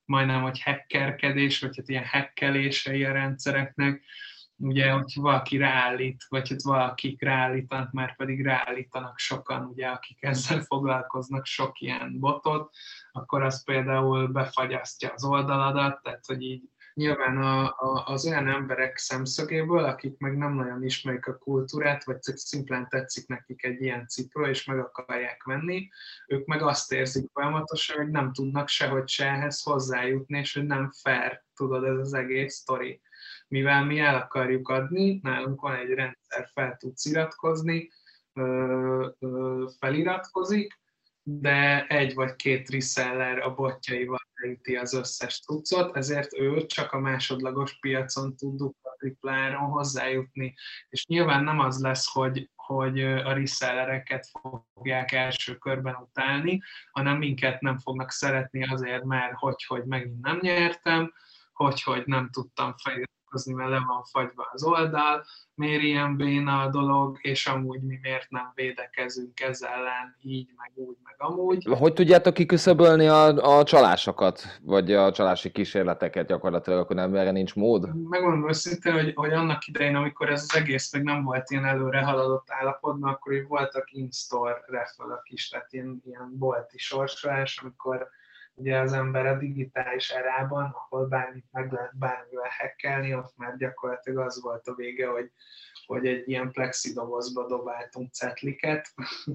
majdnem, 0.05 0.43
hogy 0.43 0.63
hackerkedés, 0.63 1.61
vagy 1.61 1.77
hát 1.77 1.89
ilyen 1.89 2.07
hackelései 2.07 3.05
a 3.05 3.13
rendszereknek, 3.13 4.03
ugye, 4.57 4.91
hogy 4.91 5.13
valaki 5.15 5.57
ráállít, 5.57 6.25
vagy 6.29 6.49
hogy 6.49 6.61
valakik 6.63 7.23
ráállítanak, 7.23 7.93
már 7.93 8.17
pedig 8.17 8.45
ráállítanak 8.45 9.19
sokan, 9.19 9.65
ugye, 9.65 9.87
akik 9.87 10.23
ezzel 10.23 10.61
foglalkoznak, 10.61 11.47
sok 11.47 11.81
ilyen 11.81 12.19
botot, 12.19 12.75
akkor 13.13 13.43
az 13.43 13.65
például 13.65 14.27
befagyasztja 14.27 15.13
az 15.13 15.25
oldaladat, 15.25 16.03
tehát 16.03 16.27
hogy 16.27 16.43
így 16.43 16.63
nyilván 16.95 17.37
a, 17.37 17.65
a, 17.65 18.05
az 18.07 18.27
olyan 18.27 18.49
emberek 18.49 18.97
szemszögéből, 18.97 19.85
akik 19.85 20.19
meg 20.19 20.37
nem 20.37 20.53
nagyon 20.53 20.85
ismerik 20.85 21.27
a 21.27 21.39
kultúrát, 21.39 22.05
vagy 22.05 22.23
szimplán 22.23 22.89
tetszik 22.89 23.27
nekik 23.29 23.65
egy 23.65 23.83
ilyen 23.83 24.07
cipő, 24.07 24.43
és 24.43 24.65
meg 24.65 24.79
akarják 24.79 25.43
venni, 25.45 25.89
ők 26.27 26.47
meg 26.47 26.63
azt 26.63 26.93
érzik 26.93 27.31
folyamatosan, 27.33 27.97
hogy 27.97 28.11
nem 28.11 28.33
tudnak 28.33 28.69
sehogy 28.69 29.09
se 29.09 29.27
ehhez 29.27 29.63
hozzájutni, 29.63 30.39
és 30.39 30.55
hogy 30.55 30.67
nem 30.67 30.91
fair, 31.03 31.45
tudod, 31.55 31.85
ez 31.85 31.99
az 31.99 32.15
egész 32.15 32.55
sztori. 32.55 33.01
Mivel 33.49 33.85
mi 33.85 33.99
el 33.99 34.15
akarjuk 34.15 34.69
adni, 34.69 35.21
nálunk 35.23 35.61
van 35.61 35.75
egy 35.75 35.91
rendszer, 35.91 36.49
fel 36.53 36.77
tudsz 36.77 37.05
iratkozni, 37.05 37.91
feliratkozik, 39.79 40.81
de 41.23 41.87
egy 41.87 42.15
vagy 42.15 42.37
két 42.37 42.71
reseller 42.71 43.39
a 43.39 43.55
botjaival 43.55 44.21
beüti 44.41 44.77
az 44.77 44.95
összes 44.95 45.41
cuccot, 45.41 45.97
ezért 45.97 46.39
ő 46.39 46.67
csak 46.67 46.93
a 46.93 46.99
másodlagos 46.99 47.79
piacon 47.81 48.37
tud 48.37 48.57
dupla 48.57 48.95
tripláron 48.99 49.71
hozzájutni. 49.71 50.55
És 50.89 51.07
nyilván 51.07 51.45
nem 51.45 51.59
az 51.59 51.81
lesz, 51.81 52.13
hogy, 52.13 52.51
hogy 52.55 53.03
a 53.03 53.33
resellereket 53.33 54.29
fogják 54.75 55.13
első 55.13 55.57
körben 55.57 55.95
utálni, 55.95 56.61
hanem 56.91 57.19
minket 57.19 57.61
nem 57.61 57.79
fognak 57.79 58.11
szeretni 58.11 58.65
azért, 58.69 59.05
mert 59.05 59.35
hogy, 59.35 59.65
hogy 59.67 59.85
megint 59.85 60.21
nem 60.21 60.39
nyertem, 60.41 61.13
hogy, 61.53 61.83
hogy 61.83 62.03
nem 62.07 62.31
tudtam 62.31 62.75
feliratkozni, 63.33 63.53
mert 63.53 63.71
le 63.71 63.85
van 63.87 64.03
fagyva 64.03 64.49
az 64.53 64.65
oldal, 64.65 65.25
miért 65.55 65.83
ilyen 65.83 66.17
béna 66.17 66.61
a 66.61 66.69
dolog, 66.69 67.19
és 67.21 67.47
amúgy 67.47 67.83
mi 67.83 67.99
miért 68.03 68.31
nem 68.31 68.53
védekezünk 68.55 69.41
ezzel 69.41 69.73
ellen 69.73 70.17
így, 70.21 70.49
meg 70.57 70.71
úgy, 70.75 70.97
meg 71.05 71.15
amúgy. 71.19 71.67
Hogy 71.79 71.93
tudjátok 71.93 72.35
kiküszöbölni 72.35 73.07
a, 73.07 73.59
a 73.59 73.65
csalásokat, 73.65 74.59
vagy 74.63 74.93
a 74.93 75.13
csalási 75.13 75.51
kísérleteket 75.51 76.27
gyakorlatilag, 76.27 76.79
akkor 76.79 76.97
nem 76.97 77.15
erre 77.15 77.31
nincs 77.31 77.55
mód? 77.55 78.09
Megmondom 78.09 78.49
őszintén, 78.49 78.93
hogy, 78.93 79.13
hogy 79.15 79.33
annak 79.33 79.67
idején, 79.67 79.97
amikor 79.97 80.31
ez 80.31 80.47
az 80.49 80.57
egész 80.57 80.93
meg 80.93 81.03
nem 81.03 81.25
volt 81.25 81.51
ilyen 81.51 81.65
előre 81.65 82.01
haladott 82.05 82.51
állapotban, 82.51 83.13
akkor 83.13 83.47
voltak 83.49 83.93
in-store 83.93 84.65
refelök 84.67 85.23
is, 85.25 85.49
tehát 85.49 85.73
ilyen, 85.73 86.03
ilyen 86.05 86.33
bolti 86.39 86.79
sorsolás, 86.79 87.59
amikor 87.63 88.09
ugye 88.55 88.79
az 88.79 88.93
ember 88.93 89.27
a 89.27 89.39
digitális 89.39 90.11
erában, 90.11 90.65
ahol 90.65 91.07
bármit 91.07 91.47
meg 91.51 91.73
lehet 91.73 91.99
bármivel 91.99 92.51
hackelni, 92.59 93.15
ott 93.15 93.37
már 93.37 93.57
gyakorlatilag 93.57 94.27
az 94.27 94.43
volt 94.43 94.67
a 94.67 94.75
vége, 94.75 95.07
hogy, 95.07 95.31
hogy 95.87 96.07
egy 96.07 96.29
ilyen 96.29 96.51
plexidobozba 96.51 97.47
dobáltunk 97.47 98.13
cetliket, 98.13 98.95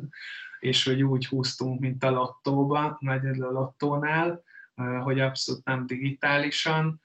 és 0.60 0.84
hogy 0.84 1.04
úgy 1.04 1.28
húztunk, 1.28 1.80
mint 1.80 2.04
a 2.04 2.10
lottóba, 2.10 2.98
vagy 3.00 3.26
a 3.26 3.52
lottónál, 3.52 4.44
hogy 5.04 5.20
abszolút 5.20 5.66
nem 5.66 5.86
digitálisan, 5.86 7.02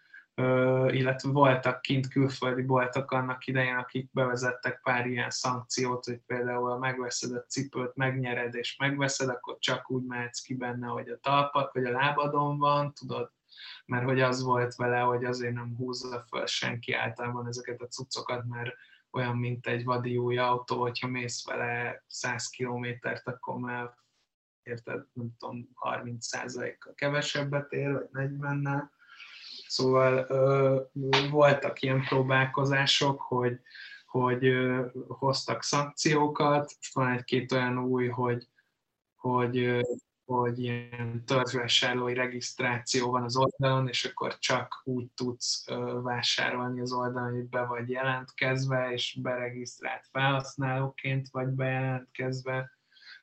illetve 0.94 1.30
voltak 1.30 1.80
kint 1.80 2.08
külföldi 2.08 2.62
boltok 2.62 3.10
annak 3.10 3.46
idején, 3.46 3.76
akik 3.76 4.10
bevezettek 4.12 4.80
pár 4.82 5.06
ilyen 5.06 5.30
szankciót, 5.30 6.04
hogy 6.04 6.20
például 6.26 6.70
ha 6.70 6.78
megveszed 6.78 7.32
a 7.32 7.44
cipőt, 7.44 7.96
megnyered 7.96 8.54
és 8.54 8.76
megveszed, 8.76 9.28
akkor 9.28 9.58
csak 9.58 9.90
úgy 9.90 10.04
mehetsz 10.04 10.40
ki 10.40 10.54
benne, 10.54 10.86
hogy 10.86 11.08
a 11.08 11.18
talpak 11.18 11.72
vagy 11.72 11.84
a 11.84 11.90
lábadon 11.90 12.58
van, 12.58 12.92
tudod, 12.92 13.32
mert 13.86 14.04
hogy 14.04 14.20
az 14.20 14.42
volt 14.42 14.74
vele, 14.74 15.00
hogy 15.00 15.24
azért 15.24 15.54
nem 15.54 15.74
húzza 15.76 16.24
föl 16.28 16.46
senki 16.46 16.92
általában 16.92 17.46
ezeket 17.46 17.80
a 17.80 17.86
cuccokat, 17.86 18.44
mert 18.44 18.74
olyan, 19.10 19.36
mint 19.36 19.66
egy 19.66 19.84
vadi 19.84 20.16
új 20.16 20.38
autó, 20.38 20.80
hogyha 20.80 21.08
mész 21.08 21.46
vele 21.46 22.04
100 22.06 22.48
kilométert, 22.48 23.28
akkor 23.28 23.56
már 23.56 23.94
érted, 24.62 25.06
nem 25.12 25.30
tudom, 25.38 25.68
30%-kal 25.80 26.94
kevesebbet 26.94 27.72
ér, 27.72 27.92
vagy 27.92 28.08
40-nel, 28.12 28.82
Szóval 29.72 30.26
voltak 31.30 31.82
ilyen 31.82 32.04
próbálkozások, 32.04 33.20
hogy, 33.20 33.60
hogy 34.06 34.52
hoztak 35.08 35.62
szankciókat, 35.62 36.72
van 36.92 37.12
egy-két 37.12 37.52
olyan 37.52 37.78
új, 37.78 38.08
hogy, 38.08 38.48
hogy, 39.14 39.80
hogy 40.24 40.58
ilyen 40.58 41.24
törzsvásárlói 41.26 42.14
regisztráció 42.14 43.10
van 43.10 43.22
az 43.22 43.36
oldalon, 43.36 43.88
és 43.88 44.04
akkor 44.04 44.38
csak 44.38 44.80
úgy 44.84 45.10
tudsz 45.14 45.64
vásárolni 46.02 46.80
az 46.80 46.92
oldalon, 46.92 47.32
hogy 47.32 47.48
be 47.48 47.64
vagy 47.64 47.90
jelentkezve, 47.90 48.92
és 48.92 49.18
beregisztrált 49.22 50.06
felhasználóként 50.10 51.28
vagy 51.30 51.48
bejelentkezve, 51.48 52.70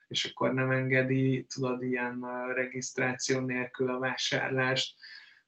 és 0.07 0.25
akkor 0.25 0.53
nem 0.53 0.71
engedi, 0.71 1.45
tudod, 1.53 1.83
ilyen 1.83 2.25
regisztráció 2.53 3.39
nélkül 3.39 3.89
a 3.89 3.99
vásárlást 3.99 4.95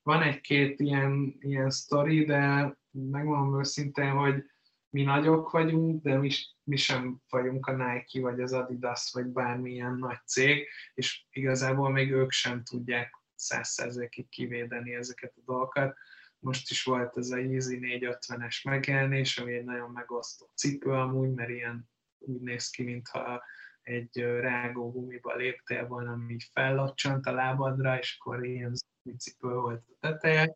van 0.03 0.21
egy-két 0.21 0.79
ilyen, 0.79 1.35
ilyen 1.39 1.69
sztori, 1.69 2.25
de 2.25 2.73
megmondom 2.91 3.59
őszintén, 3.59 4.11
hogy 4.11 4.43
mi 4.89 5.03
nagyok 5.03 5.51
vagyunk, 5.51 6.03
de 6.03 6.17
mi, 6.17 6.29
mi 6.63 6.75
sem 6.75 7.21
vagyunk 7.29 7.65
a 7.65 7.71
Nike, 7.71 8.21
vagy 8.21 8.41
az 8.41 8.53
Adidas, 8.53 9.11
vagy 9.13 9.25
bármilyen 9.25 9.95
nagy 9.95 10.19
cég, 10.25 10.67
és 10.93 11.25
igazából 11.29 11.89
még 11.89 12.11
ők 12.11 12.31
sem 12.31 12.63
tudják 12.63 13.19
százszerzékig 13.35 14.29
kivédeni 14.29 14.93
ezeket 14.95 15.33
a 15.35 15.41
dolgokat. 15.45 15.97
most 16.39 16.71
is 16.71 16.83
volt 16.83 17.17
ez 17.17 17.29
a 17.29 17.37
Easy 17.37 17.79
450-es 17.81 18.63
megjelenés, 18.63 19.37
ami 19.37 19.53
egy 19.53 19.63
nagyon 19.63 19.91
megosztó 19.91 20.49
cipő 20.55 20.91
amúgy, 20.91 21.33
mert 21.33 21.49
ilyen 21.49 21.89
úgy 22.17 22.41
néz 22.41 22.69
ki, 22.69 22.83
mintha 22.83 23.43
egy 23.81 24.17
rágó 24.19 24.91
gumiba 24.91 25.35
léptél 25.35 25.87
volna, 25.87 26.11
ami 26.11 26.37
fellocsant 26.51 27.25
a 27.25 27.31
lábadra, 27.31 27.97
és 27.97 28.17
akkor 28.19 28.45
ilyen 28.45 28.73
cipő 29.17 29.53
volt 29.53 29.83
a 29.87 29.95
teteje. 29.99 30.55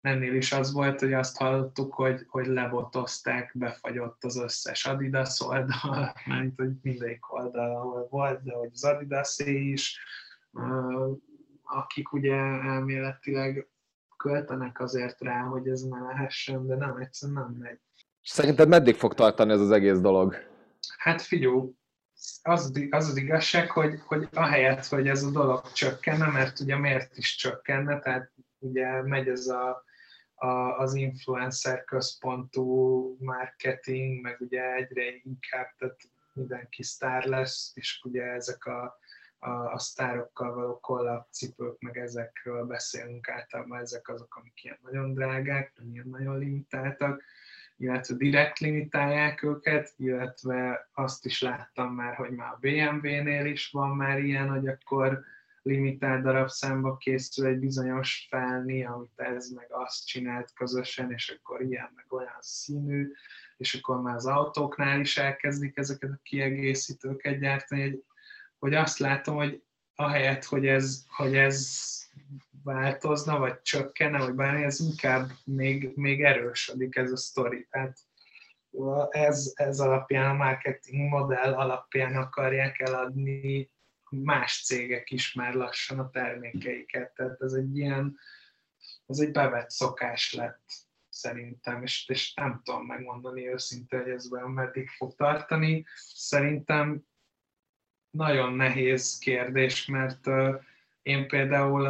Ennél 0.00 0.34
is 0.34 0.52
az 0.52 0.72
volt, 0.72 1.00
hogy 1.00 1.12
azt 1.12 1.36
hallottuk, 1.36 1.94
hogy, 1.94 2.24
hogy 2.28 2.46
lebotozták, 2.46 3.50
befagyott 3.54 4.24
az 4.24 4.36
összes 4.36 4.84
Adidas 4.86 5.40
oldal, 5.40 6.12
mert 6.26 6.52
hogy 6.56 6.70
mindegyik 6.82 7.32
oldal, 7.32 7.76
ahol 7.76 8.06
volt, 8.10 8.42
de 8.42 8.54
hogy 8.54 8.70
az 8.72 8.84
adidas 8.84 9.38
is, 9.38 10.00
akik 11.62 12.12
ugye 12.12 12.34
elméletileg 12.34 13.68
költenek 14.16 14.80
azért 14.80 15.20
rá, 15.20 15.40
hogy 15.40 15.68
ez 15.68 15.82
ne 15.82 16.00
lehessen, 16.00 16.66
de 16.66 16.76
nem, 16.76 16.96
egyszerűen 16.96 17.42
nem 17.42 17.56
megy. 17.58 17.80
Szerinted 18.22 18.68
meddig 18.68 18.94
fog 18.94 19.14
tartani 19.14 19.52
ez 19.52 19.60
az 19.60 19.70
egész 19.70 19.98
dolog? 19.98 20.36
Hát 20.96 21.22
figyú, 21.22 21.76
az, 22.42 22.72
az 22.90 23.08
az 23.08 23.16
igazság, 23.16 23.70
hogy, 23.70 24.00
hogy 24.04 24.28
ahelyett, 24.32 24.84
hogy 24.84 25.08
ez 25.08 25.22
a 25.22 25.30
dolog 25.30 25.72
csökkenne, 25.72 26.26
mert 26.26 26.60
ugye 26.60 26.76
miért 26.76 27.16
is 27.16 27.36
csökkenne, 27.36 27.98
tehát 27.98 28.32
ugye 28.58 29.02
megy 29.02 29.28
ez 29.28 29.46
a, 29.46 29.84
a, 30.34 30.78
az 30.78 30.94
influencer 30.94 31.84
központú 31.84 33.16
marketing, 33.20 34.22
meg 34.22 34.40
ugye 34.40 34.74
egyre 34.74 35.02
inkább, 35.22 35.74
tehát 35.78 36.00
mindenki 36.32 36.82
sztár 36.82 37.24
lesz, 37.24 37.72
és 37.74 38.00
ugye 38.04 38.22
ezek 38.22 38.64
a, 38.64 38.98
a, 39.38 39.50
a 39.50 39.78
sztárokkal 39.78 40.54
való 40.54 40.80
kollab 40.80 41.26
cipők, 41.30 41.80
meg 41.80 41.98
ezekről 41.98 42.64
beszélünk 42.64 43.28
általában, 43.28 43.80
ezek 43.80 44.08
azok, 44.08 44.36
amik 44.36 44.64
ilyen 44.64 44.78
nagyon 44.82 45.14
drágák, 45.14 45.72
ilyen 45.92 46.08
nagyon 46.08 46.38
limitáltak, 46.38 47.22
illetve 47.82 48.14
direkt 48.14 48.58
limitálják 48.58 49.42
őket, 49.42 49.92
illetve 49.96 50.88
azt 50.92 51.24
is 51.24 51.40
láttam 51.40 51.94
már, 51.94 52.14
hogy 52.14 52.30
már 52.30 52.52
a 52.52 52.58
BMW-nél 52.60 53.46
is 53.46 53.70
van 53.70 53.96
már 53.96 54.18
ilyen, 54.18 54.48
hogy 54.48 54.68
akkor 54.68 55.20
limitált 55.62 56.22
darabszámba 56.22 56.96
készül 56.96 57.46
egy 57.46 57.58
bizonyos 57.58 58.26
felni, 58.30 58.84
amit 58.84 59.12
ez 59.16 59.48
meg 59.48 59.66
azt 59.68 60.06
csinált 60.06 60.52
közösen, 60.54 61.12
és 61.12 61.38
akkor 61.38 61.62
ilyen 61.62 61.90
meg 61.94 62.12
olyan 62.12 62.38
színű, 62.40 63.12
és 63.56 63.74
akkor 63.74 64.00
már 64.00 64.14
az 64.14 64.26
autóknál 64.26 65.00
is 65.00 65.16
elkezdik 65.16 65.76
ezeket 65.76 66.10
a 66.10 66.20
kiegészítőket 66.22 67.38
gyártani, 67.38 67.98
hogy 68.58 68.74
azt 68.74 68.98
látom, 68.98 69.36
hogy 69.36 69.62
ahelyett, 69.94 70.44
hogy 70.44 70.66
ez, 70.66 71.04
hogy 71.08 71.36
ez 71.36 71.90
változna, 72.64 73.38
vagy 73.38 73.60
csökkenne, 73.62 74.18
vagy 74.18 74.34
bármi, 74.34 74.62
ez 74.62 74.80
inkább 74.80 75.30
még, 75.44 75.92
még 75.94 76.22
erősödik 76.22 76.96
ez 76.96 77.12
a 77.12 77.16
sztori. 77.16 77.66
Tehát 77.70 77.98
ez, 79.10 79.52
ez 79.54 79.80
alapján, 79.80 80.30
a 80.30 80.44
marketing 80.44 81.10
modell 81.10 81.54
alapján 81.54 82.16
akarják 82.16 82.80
eladni 82.80 83.70
más 84.10 84.62
cégek 84.64 85.10
is 85.10 85.34
már 85.34 85.54
lassan 85.54 85.98
a 85.98 86.10
termékeiket. 86.10 87.14
Tehát 87.14 87.40
ez 87.40 87.52
egy 87.52 87.76
ilyen, 87.76 88.18
ez 89.06 89.18
egy 89.18 89.30
bevett 89.30 89.70
szokás 89.70 90.32
lett 90.32 90.62
szerintem, 91.08 91.82
és, 91.82 92.08
és 92.08 92.34
nem 92.34 92.60
tudom 92.64 92.86
megmondani 92.86 93.48
őszintén, 93.48 94.02
hogy 94.02 94.10
ez 94.10 94.28
vajon 94.28 94.50
meddig 94.50 94.88
fog 94.88 95.14
tartani. 95.14 95.84
Szerintem 96.14 97.04
nagyon 98.10 98.52
nehéz 98.52 99.18
kérdés, 99.18 99.86
mert 99.86 100.26
én 101.02 101.28
például 101.28 101.86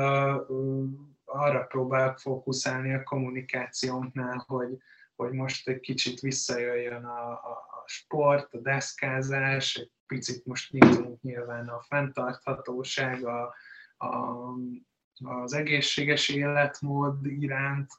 arra 1.25 1.64
próbálok 1.64 2.18
fókuszálni 2.18 2.94
a 2.94 3.03
kommunikációnknál, 3.03 4.44
hogy, 4.46 4.79
hogy 5.14 5.33
most 5.33 5.68
egy 5.68 5.81
kicsit 5.81 6.20
visszajöjjön 6.20 7.05
a, 7.05 7.31
a, 7.31 7.51
a 7.51 7.85
sport, 7.87 8.55
a 8.55 8.59
deszkázás, 8.59 9.75
egy 9.75 9.90
picit 10.07 10.46
most 10.46 10.72
nyitunk 10.72 11.22
nyilván 11.22 11.68
a 11.68 11.81
fenntarthatóság, 11.81 13.25
a, 13.25 13.55
a, 13.96 14.44
az 15.25 15.53
egészséges 15.53 16.29
életmód 16.29 17.27
iránt, 17.27 17.90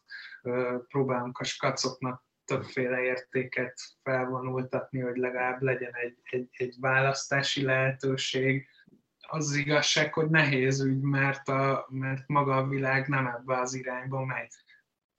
próbálunk 0.87 1.37
a 1.37 1.43
skacoknak 1.43 2.23
többféle 2.45 3.01
értéket 3.01 3.81
felvonultatni, 4.03 4.99
hogy 4.99 5.15
legalább 5.15 5.61
legyen 5.61 5.95
egy, 5.95 6.17
egy, 6.23 6.49
egy 6.51 6.75
választási 6.79 7.63
lehetőség. 7.63 8.67
Az, 9.27 9.47
az 9.47 9.55
igazság, 9.55 10.13
hogy 10.13 10.29
nehéz 10.29 10.81
ügy, 10.81 11.01
mert, 11.01 11.47
a, 11.47 11.85
mert 11.89 12.27
maga 12.27 12.57
a 12.57 12.67
világ 12.67 13.07
nem 13.07 13.27
ebbe 13.27 13.59
az 13.59 13.73
irányba 13.73 14.25
megy. 14.25 14.53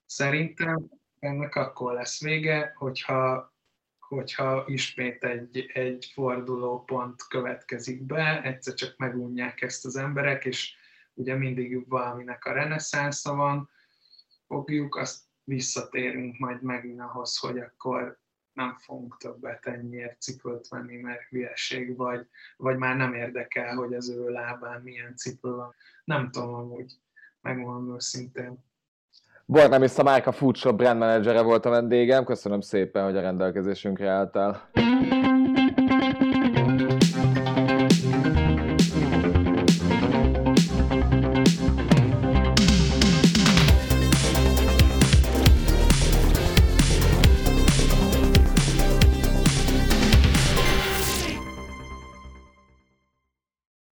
Szerintem 0.05 0.89
ennek 1.19 1.55
akkor 1.55 1.93
lesz 1.93 2.21
vége, 2.21 2.73
hogyha, 2.75 3.53
hogyha 3.99 4.63
ismét 4.67 5.23
egy, 5.23 5.71
egy 5.73 6.11
fordulópont 6.13 7.27
következik 7.27 8.01
be, 8.01 8.41
egyszer 8.41 8.73
csak 8.73 8.97
megunják 8.97 9.61
ezt 9.61 9.85
az 9.85 9.95
emberek, 9.95 10.45
és 10.45 10.75
ugye 11.13 11.35
mindig 11.35 11.89
valaminek 11.89 12.45
a 12.45 12.51
reneszánsza 12.51 13.35
van, 13.35 13.69
fogjuk, 14.47 14.95
azt 14.95 15.23
visszatérünk 15.43 16.37
majd 16.37 16.61
megint 16.61 16.99
ahhoz, 16.99 17.37
hogy 17.37 17.57
akkor 17.57 18.19
nem 18.55 18.75
fogunk 18.77 19.17
többet 19.17 19.65
ennyiért 19.65 20.21
cipőt 20.21 20.67
venni, 20.67 20.95
mert 20.95 21.21
hülyeség, 21.29 21.97
vagy, 21.97 22.27
vagy 22.57 22.77
már 22.77 22.95
nem 22.95 23.13
érdekel, 23.13 23.75
hogy 23.75 23.93
az 23.93 24.09
ő 24.09 24.29
lábán 24.29 24.81
milyen 24.81 25.15
cipő 25.15 25.49
van. 25.49 25.75
Nem 26.03 26.31
tudom 26.31 26.53
amúgy, 26.53 26.93
megmondom 27.41 27.95
őszintén. 27.95 28.63
Bornám 29.45 29.83
és 29.83 29.95
Márka 30.03 30.31
Foodshop 30.31 30.75
brand 30.75 30.99
managere 30.99 31.41
volt 31.41 31.65
a 31.65 31.69
vendégem. 31.69 32.25
Köszönöm 32.25 32.61
szépen, 32.61 33.03
hogy 33.03 33.17
a 33.17 33.21
rendelkezésünkre 33.21 34.09
álltál. 34.09 34.69